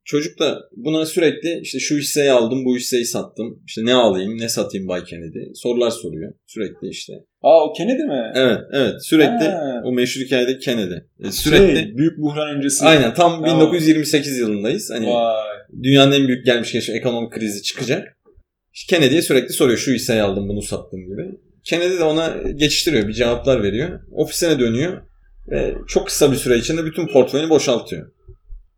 Çocuk 0.06 0.39
da 0.39 0.60
buna 0.75 1.06
sürekli 1.06 1.60
işte 1.62 1.80
şu 1.80 1.97
hisseyi 1.97 2.32
aldım, 2.32 2.65
bu 2.65 2.75
hisseyi 2.77 3.06
sattım. 3.06 3.63
İşte 3.67 3.86
ne 3.86 3.93
alayım, 3.93 4.38
ne 4.38 4.49
satayım 4.49 4.88
Bay 4.88 5.03
Kennedy. 5.03 5.39
Sorular 5.56 5.89
soruyor. 5.89 6.34
Sürekli 6.45 6.88
işte. 6.89 7.13
Aa 7.41 7.65
o 7.65 7.73
Kennedy 7.73 8.03
mi? 8.03 8.32
Evet, 8.36 8.60
evet. 8.73 9.06
Sürekli 9.06 9.45
Ha. 9.47 9.82
o 9.86 9.91
meşhur 9.91 10.21
hikayedeki 10.21 10.60
Kennedy. 10.60 10.93
E, 11.23 11.32
sürekli 11.32 11.80
Şey, 11.80 11.97
büyük 11.97 12.17
buhran 12.17 12.58
öncesi. 12.58 12.86
Aynen 12.86 13.13
tam 13.13 13.32
Tamam. 13.32 13.58
1928 13.60 14.38
yılındayız. 14.38 14.89
Hani 14.93 15.08
Vay. 15.08 15.45
dünyanın 15.84 16.12
en 16.12 16.27
büyük 16.27 16.45
gelmiş 16.45 16.71
geçmiş 16.71 16.97
ekonomik 16.97 17.32
krizi 17.32 17.63
çıkacak. 17.63 18.17
İşte 18.73 18.95
Kennedy'ye 18.95 19.21
sürekli 19.21 19.53
soruyor 19.53 19.77
şu 19.77 19.91
hisseyi 19.91 20.21
aldım 20.21 20.49
bunu 20.49 20.62
sattım 20.62 20.99
gibi. 21.06 21.32
Kennedy 21.63 21.97
de 21.97 22.03
ona 22.03 22.38
geçiştiriyor 22.56 23.08
bir 23.08 23.13
cevaplar 23.13 23.63
veriyor. 23.63 23.99
Ofisine 24.12 24.60
dönüyor 24.60 25.01
ve 25.51 25.75
çok 25.88 26.07
kısa 26.07 26.31
bir 26.31 26.38
süre 26.38 26.57
içinde 26.57 26.86
bütün 26.86 27.07
portföyünü 27.07 27.49
boşaltıyor. 27.49 28.12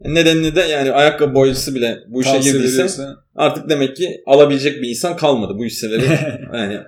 Nedenini 0.01 0.55
de 0.55 0.62
yani 0.62 0.91
ayakkabı 0.91 1.36
boyacısı 1.36 1.75
bile 1.75 1.97
bu 2.08 2.21
işe 2.21 2.32
Tavsiye 2.32 2.53
girdiyse 2.53 2.73
veriyorsa. 2.77 3.15
artık 3.36 3.69
demek 3.69 3.95
ki 3.95 4.21
alabilecek 4.25 4.82
bir 4.82 4.89
insan 4.89 5.15
kalmadı 5.17 5.53
bu 5.58 5.65
hisseleri. 5.65 6.05
yani 6.53 6.79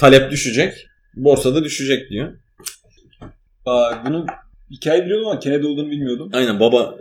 talep 0.00 0.30
düşecek, 0.30 0.86
borsada 1.16 1.64
düşecek 1.64 2.10
diyor. 2.10 2.32
Aa, 3.66 3.92
bunu 4.06 4.26
hikaye 4.70 5.04
biliyordum 5.04 5.26
ama 5.26 5.38
Kennedy 5.40 5.66
olduğunu 5.66 5.90
bilmiyordum. 5.90 6.30
Aynen 6.32 6.60
baba 6.60 6.94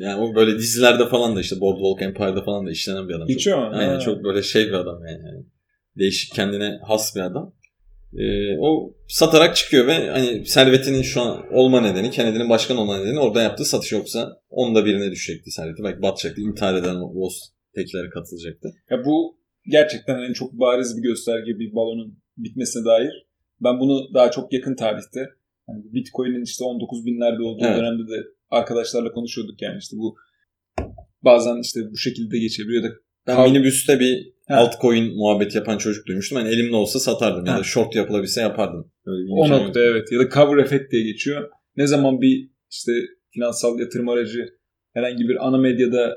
yani 0.00 0.20
o 0.20 0.34
böyle 0.34 0.58
dizilerde 0.58 1.08
falan 1.08 1.36
da 1.36 1.40
işte 1.40 1.60
Boardwalk 1.60 2.02
Empire'da 2.02 2.42
falan 2.42 2.66
da 2.66 2.70
işlenen 2.70 3.08
bir 3.08 3.14
adam. 3.14 3.26
Geçiyor 3.26 3.58
mu? 3.58 3.70
Aynen 3.72 3.94
Ha. 3.94 4.00
çok 4.00 4.24
böyle 4.24 4.42
şey 4.42 4.66
bir 4.66 4.72
adam. 4.72 4.98
Yani 5.06 5.44
Değişik 5.98 6.34
kendine 6.34 6.78
has 6.86 7.16
bir 7.16 7.20
adam. 7.20 7.54
Ee, 8.14 8.58
o 8.60 8.94
satarak 9.08 9.56
çıkıyor 9.56 9.86
ve 9.86 10.10
hani 10.10 10.46
servetinin 10.46 11.02
şu 11.02 11.20
an 11.20 11.52
olma 11.52 11.80
nedeni, 11.80 12.10
Kennedy'nin 12.10 12.50
başkan 12.50 12.76
olma 12.76 12.98
nedeni 12.98 13.18
orada 13.18 13.42
yaptığı 13.42 13.64
satış 13.64 13.92
yoksa 13.92 14.40
onun 14.50 14.74
da 14.74 14.84
birine 14.84 15.10
düşecekti 15.10 15.50
serveti. 15.50 15.82
Belki 15.84 16.02
batacaktı. 16.02 16.40
intihar 16.40 16.74
eden 16.74 17.00
Wall 17.12 17.28
Street'tekilere 17.28 18.10
katılacaktı. 18.10 18.68
Ya 18.90 19.04
bu 19.04 19.38
gerçekten 19.66 20.14
hani 20.14 20.34
çok 20.34 20.52
bariz 20.52 20.96
bir 20.96 21.02
gösterge 21.02 21.58
bir 21.58 21.74
balonun 21.74 22.18
bitmesine 22.36 22.84
dair. 22.84 23.26
Ben 23.60 23.80
bunu 23.80 24.14
daha 24.14 24.30
çok 24.30 24.52
yakın 24.52 24.76
tarihte 24.76 25.20
hani 25.66 25.84
Bitcoin'in 25.94 26.44
işte 26.44 26.64
19 26.64 27.06
binlerde 27.06 27.42
olduğu 27.42 27.64
Evet. 27.64 27.78
dönemde 27.78 28.02
de 28.02 28.24
arkadaşlarla 28.50 29.12
konuşuyorduk 29.12 29.62
yani 29.62 29.78
işte 29.78 29.96
bu 29.96 30.16
bazen 31.24 31.60
işte 31.62 31.80
bu 31.90 31.96
şekilde 31.96 32.38
geçebiliyor 32.38 32.82
da 32.82 32.88
Ben 33.26 33.50
minibüste 33.50 34.00
bir 34.00 34.37
Ha. 34.48 34.56
altcoin 34.56 35.16
muhabbeti 35.16 35.56
yapan 35.56 35.78
çocuk 35.78 36.06
duymuştum. 36.06 36.38
Yani 36.38 36.48
elimde 36.48 36.76
olsa 36.76 36.98
satardım 36.98 37.46
ya 37.46 37.58
da 37.58 37.62
short 37.62 37.94
yapılabilse 37.96 38.40
yapardım. 38.40 38.92
Öyle 39.06 39.28
o 39.32 39.48
yok. 39.48 39.48
nokta 39.62 39.80
evet 39.80 40.12
ya 40.12 40.18
da 40.18 40.28
cover 40.30 40.58
effect 40.64 40.92
diye 40.92 41.02
geçiyor. 41.02 41.48
Ne 41.76 41.86
zaman 41.86 42.20
bir 42.20 42.50
işte 42.70 42.92
finansal 43.34 43.80
yatırım 43.80 44.08
aracı 44.08 44.46
herhangi 44.94 45.24
bir 45.28 45.46
ana 45.46 45.58
medyada 45.58 46.14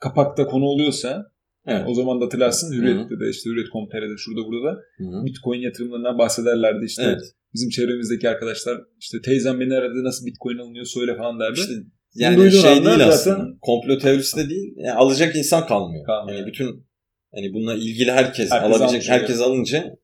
kapakta 0.00 0.46
konu 0.46 0.64
oluyorsa 0.64 1.24
Evet. 1.66 1.82
o 1.86 1.94
zaman 1.94 2.20
da 2.20 2.24
hatırlarsın 2.24 2.72
Hürriyet'te 2.72 3.20
de 3.20 3.30
işte 3.30 3.50
Hürriyet.com.tr'de 3.50 4.16
şurada 4.18 4.40
burada 4.46 4.66
da 4.66 4.80
Hı 4.98 5.04
hı. 5.04 5.24
Bitcoin 5.26 5.60
yatırımlarından 5.60 6.18
bahsederlerdi 6.18 6.84
işte. 6.84 7.02
Evet. 7.02 7.20
Bizim 7.54 7.70
çevremizdeki 7.70 8.28
arkadaşlar 8.28 8.80
işte 9.00 9.18
teyzem 9.24 9.60
beni 9.60 9.74
aradı 9.74 10.04
nasıl 10.04 10.26
Bitcoin 10.26 10.58
alınıyor 10.58 10.84
söyle 10.84 11.16
falan 11.16 11.40
derdi. 11.40 11.60
İşte 11.60 11.72
yani 12.14 12.36
duyduğun 12.36 12.50
şey 12.58 12.70
değil 12.74 12.84
zaten- 12.84 13.08
aslında. 13.08 13.44
Komplo 13.60 13.98
teorisi 13.98 14.36
de 14.36 14.50
değil. 14.50 14.72
Yani 14.76 14.98
alacak 14.98 15.36
insan 15.36 15.66
kalmıyor. 15.66 16.06
Kalmıyor. 16.06 16.38
Yani 16.38 16.46
bütün 16.48 16.87
hani 17.34 17.52
bununla 17.54 17.74
ilgili 17.74 18.12
herkes, 18.12 18.50
Herkes 18.50 18.66
alabilecek 18.66 18.92
almış 18.92 19.08
herkes 19.08 19.40
alınca 19.40 19.96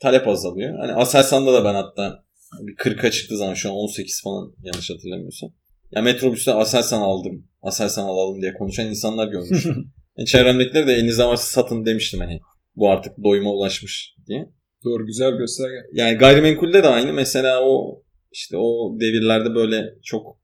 talep 0.00 0.28
azalıyor. 0.28 0.78
Hani 0.78 0.92
Aselsan'da 0.92 1.52
da 1.52 1.64
ben 1.64 1.74
hatta 1.74 2.24
bir 2.60 2.76
40'a 2.76 3.10
çıktığı 3.10 3.36
zaman 3.36 3.54
şu 3.54 3.70
an 3.70 3.74
18 3.74 4.22
falan 4.24 4.54
yanlış 4.62 4.90
hatırlamıyorsam. 4.90 5.50
Ya 5.92 6.02
metrobüste 6.02 6.52
Aselsan 6.52 7.02
aldım. 7.02 7.48
Aselsan 7.62 8.04
alalım 8.04 8.42
diye 8.42 8.54
konuşan 8.54 8.86
insanlar 8.86 9.28
görmüştüm. 9.28 9.92
yani 10.16 10.26
çevremdekiler 10.26 10.86
de 10.86 10.92
elinizde 10.92 11.24
varsa 11.24 11.62
satın 11.62 11.86
demiştim 11.86 12.20
hani. 12.20 12.40
Bu 12.76 12.90
artık 12.90 13.12
doyuma 13.24 13.50
ulaşmış 13.50 14.14
diye. 14.26 14.48
Doğru 14.84 15.06
güzel 15.06 15.32
gösterge. 15.32 15.76
Yani 15.92 16.18
gayrimenkulde 16.18 16.82
de 16.82 16.88
aynı. 16.88 17.12
Mesela 17.12 17.62
o 17.64 18.02
işte 18.32 18.56
o 18.56 19.00
devirlerde 19.00 19.54
böyle 19.54 19.84
çok 20.02 20.38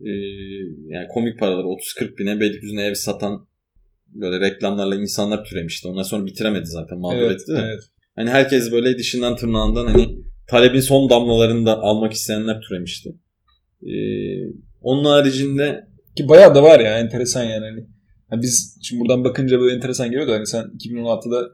e, 0.00 0.10
yani 0.88 1.08
komik 1.14 1.38
paralar 1.38 1.64
30-40 1.64 2.18
bine 2.18 2.40
Beylikdüzü'ne 2.40 2.86
ev 2.86 2.94
satan 2.94 3.46
böyle 4.14 4.40
reklamlarla 4.40 4.96
insanlar 4.96 5.44
türemişti. 5.44 5.88
Ondan 5.88 6.02
sonra 6.02 6.26
bitiremedi 6.26 6.66
zaten 6.66 6.98
mağdur 6.98 7.16
Evet, 7.16 7.40
etti 7.40 7.52
de. 7.52 7.60
evet. 7.64 7.80
Hani 8.16 8.30
herkes 8.30 8.72
böyle 8.72 8.98
dişinden 8.98 9.36
tırnağından 9.36 9.86
hani 9.86 10.08
talebin 10.48 10.80
son 10.80 11.10
damlalarını 11.10 11.66
da 11.66 11.78
almak 11.78 12.12
isteyenler 12.12 12.60
türemişti. 12.68 13.10
E, 13.82 13.94
onun 14.80 15.04
haricinde 15.04 15.84
Ki 16.16 16.28
bayağı 16.28 16.54
da 16.54 16.62
var 16.62 16.80
ya 16.80 16.98
enteresan 16.98 17.44
yani. 17.44 17.64
Hani, 17.64 17.86
hani 18.30 18.42
biz 18.42 18.78
şimdi 18.82 19.00
buradan 19.00 19.24
bakınca 19.24 19.60
böyle 19.60 19.74
enteresan 19.74 20.10
geliyor 20.10 20.28
da 20.28 20.32
hani 20.32 20.46
sen 20.46 20.64
2016'da 20.64 21.48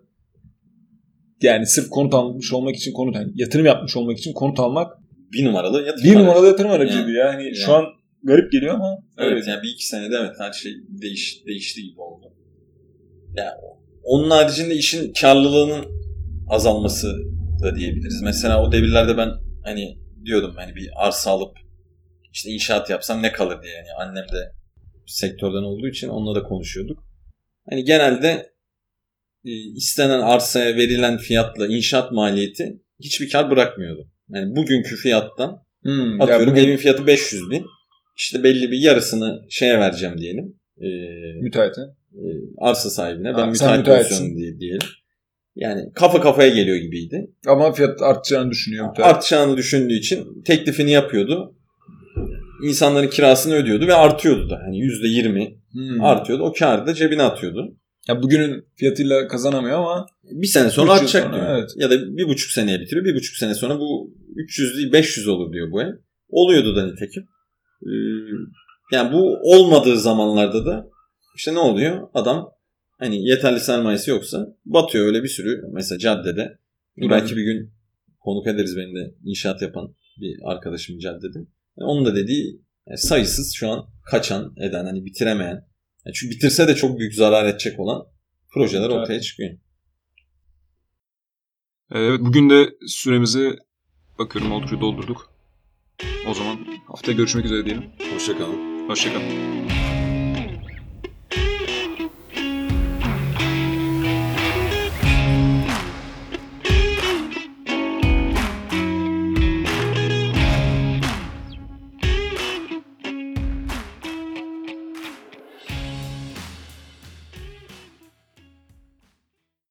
yani 1.42 1.66
sırf 1.66 1.88
konut 1.90 2.14
almış 2.14 2.53
olmak 2.53 2.77
için 2.77 2.92
konut 2.92 3.16
yani 3.16 3.33
yatırım 3.35 3.66
yapmış 3.66 3.97
olmak 3.97 4.18
için 4.18 4.33
konut 4.33 4.61
almak 4.61 4.92
bir 5.33 5.44
numaralı 5.44 5.87
yatırım 5.87 6.05
bir 6.11 6.16
numaralı 6.18 6.47
yatırım 6.47 6.71
aracıydı 6.71 7.11
ya. 7.12 7.35
Hani 7.35 7.44
Yani. 7.44 7.57
şu 7.57 7.73
an 7.75 7.85
garip 8.23 8.53
geliyor 8.53 8.75
ama 8.75 8.99
Evet 9.18 9.33
öyle. 9.33 9.51
yani 9.51 9.62
bir 9.62 9.68
iki 9.68 9.87
senede 9.87 10.14
evet 10.21 10.33
her 10.38 10.53
şey 10.53 10.73
değiş, 10.88 11.42
değişti 11.47 11.83
gibi 11.83 12.01
oldu. 12.01 12.08
Yani 13.38 13.61
onun 14.03 14.31
haricinde 14.31 14.74
işin 14.74 15.12
karlılığının 15.12 15.87
azalması 16.48 17.18
da 17.62 17.77
diyebiliriz. 17.77 18.22
Mesela 18.22 18.62
o 18.62 18.72
devirlerde 18.72 19.16
ben 19.16 19.31
hani 19.64 19.98
diyordum 20.24 20.53
hani 20.57 20.77
bir 20.77 20.90
arsa 20.96 21.31
alıp 21.31 21.57
işte 22.33 22.51
inşaat 22.51 22.90
yapsam 22.90 23.22
ne 23.22 23.33
kalır 23.33 23.62
diye. 23.62 23.74
Yani 23.74 23.88
annem 23.98 24.24
de 24.24 24.53
sektörden 25.07 25.62
olduğu 25.62 25.88
için 25.88 26.09
onunla 26.09 26.35
da 26.35 26.42
konuşuyorduk. 26.42 27.05
Hani 27.70 27.85
genelde 27.85 28.53
e, 29.44 29.51
istenen 29.51 30.20
arsaya 30.20 30.77
verilen 30.77 31.18
fiyatla 31.18 31.66
inşaat 31.66 32.12
maliyeti 32.12 32.83
hiçbir 33.01 33.31
kar 33.31 33.51
bırakmıyordu. 33.51 34.09
Yani 34.29 34.57
bugünkü 34.57 34.96
fiyattan 34.96 35.68
Hmm, 35.83 36.20
atıyorum 36.20 36.46
bugün 36.46 36.64
evin 36.64 36.77
fiyatı 36.77 37.07
500 37.07 37.51
bin. 37.51 37.66
İşte 38.16 38.42
belli 38.42 38.70
bir 38.70 38.79
yarısını 38.79 39.46
şeye 39.51 39.79
vereceğim 39.79 40.18
diyelim. 40.18 40.61
E, 40.81 40.88
müteahhite. 41.42 41.81
E, 42.14 42.25
arsa 42.59 42.90
sahibine. 42.90 43.29
Ben 43.29 43.38
sen 43.38 43.49
müteahhit 43.51 43.79
müteahhitsin. 43.79 44.14
pozisyonu 44.16 44.37
diye, 44.37 44.61
diyelim. 44.61 44.87
Yani 45.57 45.92
kafa 45.94 46.21
kafaya 46.21 46.49
geliyor 46.49 46.77
gibiydi. 46.77 47.31
Ama 47.47 47.73
fiyat 47.73 48.03
artacağını 48.03 48.51
düşünüyor 48.51 48.88
müteahhit. 48.88 49.14
Artacağını 49.14 49.57
düşündüğü 49.57 49.94
için 49.94 50.42
teklifini 50.42 50.90
yapıyordu. 50.90 51.55
İnsanların 52.64 53.09
kirasını 53.09 53.55
ödüyordu 53.55 53.87
ve 53.87 53.94
artıyordu 53.94 54.51
da. 54.51 54.61
Hani 54.66 54.79
%20 54.79 55.59
Hmm. 55.73 56.03
artıyordu. 56.05 56.42
O 56.42 56.53
karı 56.53 56.87
da 56.87 56.94
cebine 56.94 57.23
atıyordu. 57.23 57.77
Ya 58.09 58.23
bugünün 58.23 58.64
fiyatıyla 58.77 59.29
kazanamıyor 59.29 59.79
ama 59.79 60.07
Bir 60.23 60.47
sene 60.47 60.71
sonra 60.71 60.92
artacak 60.92 61.23
sonra, 61.25 61.35
diyor. 61.37 61.47
evet. 61.59 61.71
Ya 61.77 61.90
da 61.90 62.16
bir 62.16 62.29
buçuk 62.29 62.51
seneye 62.51 62.81
bitiriyor. 62.81 63.05
Bir 63.05 63.14
buçuk 63.14 63.37
sene 63.37 63.55
sonra 63.55 63.79
bu 63.79 64.14
300 64.37 64.77
değil 64.77 64.92
500 64.92 65.29
olur 65.29 65.53
diyor 65.53 65.73
bu 65.73 65.83
ev. 65.83 65.92
Oluyordu 66.29 66.77
da 66.77 66.87
nitekim. 66.87 67.23
Ee, 67.83 67.88
yani 68.92 69.12
bu 69.12 69.38
olmadığı 69.42 69.99
zamanlarda 69.99 70.66
da 70.66 70.88
işte 71.38 71.55
ne 71.55 71.59
oluyor? 71.59 72.09
Adam 72.14 72.53
hani 72.98 73.29
yeterli 73.29 73.61
sermayesi 73.61 74.11
yoksa 74.11 74.57
batıyor 74.64 75.07
öyle 75.07 75.22
bir 75.22 75.29
sürü 75.29 75.62
mesela 75.72 75.98
caddede. 75.98 76.59
Hı. 76.98 77.11
Belki 77.11 77.37
bir 77.37 77.42
gün 77.42 77.72
konuk 78.20 78.46
ederiz 78.46 78.77
benim 78.77 78.96
de 78.96 79.14
inşaat 79.24 79.62
yapan 79.62 79.94
bir 80.20 80.38
arkadaşım 80.44 80.98
caddede. 80.98 81.38
Yani 81.79 81.90
onun 81.90 82.07
da 82.07 82.16
dediği 82.16 82.62
yani 82.87 82.98
sayısız 82.98 83.55
şu 83.55 83.68
an 83.68 83.87
kaçan 84.11 84.55
eden 84.57 84.85
hani 84.85 85.05
bitiremeyen. 85.05 85.68
Yani 86.07 86.14
çünkü 86.14 86.35
bitirse 86.35 86.68
de 86.68 86.74
çok 86.74 86.98
büyük 86.98 87.14
zarar 87.14 87.46
edecek 87.46 87.81
olan 87.81 88.07
projeler 88.51 88.90
Evet. 88.90 88.92
ortaya 88.92 89.20
çıkıyor. 89.20 89.51
Evet 91.90 92.20
bugün 92.20 92.51
de 92.51 92.70
süremizi 92.87 93.57
bakıyorum 94.18 94.53
oldukça 94.53 94.81
doldurduk. 94.81 95.33
O 96.29 96.35
zaman 96.35 96.59
haftaya 96.87 97.16
görüşmek 97.16 97.44
üzere 97.44 97.64
diyelim. 97.64 97.85
Hoşçakalın. 98.14 98.88
Hoşçakalın. 98.88 99.97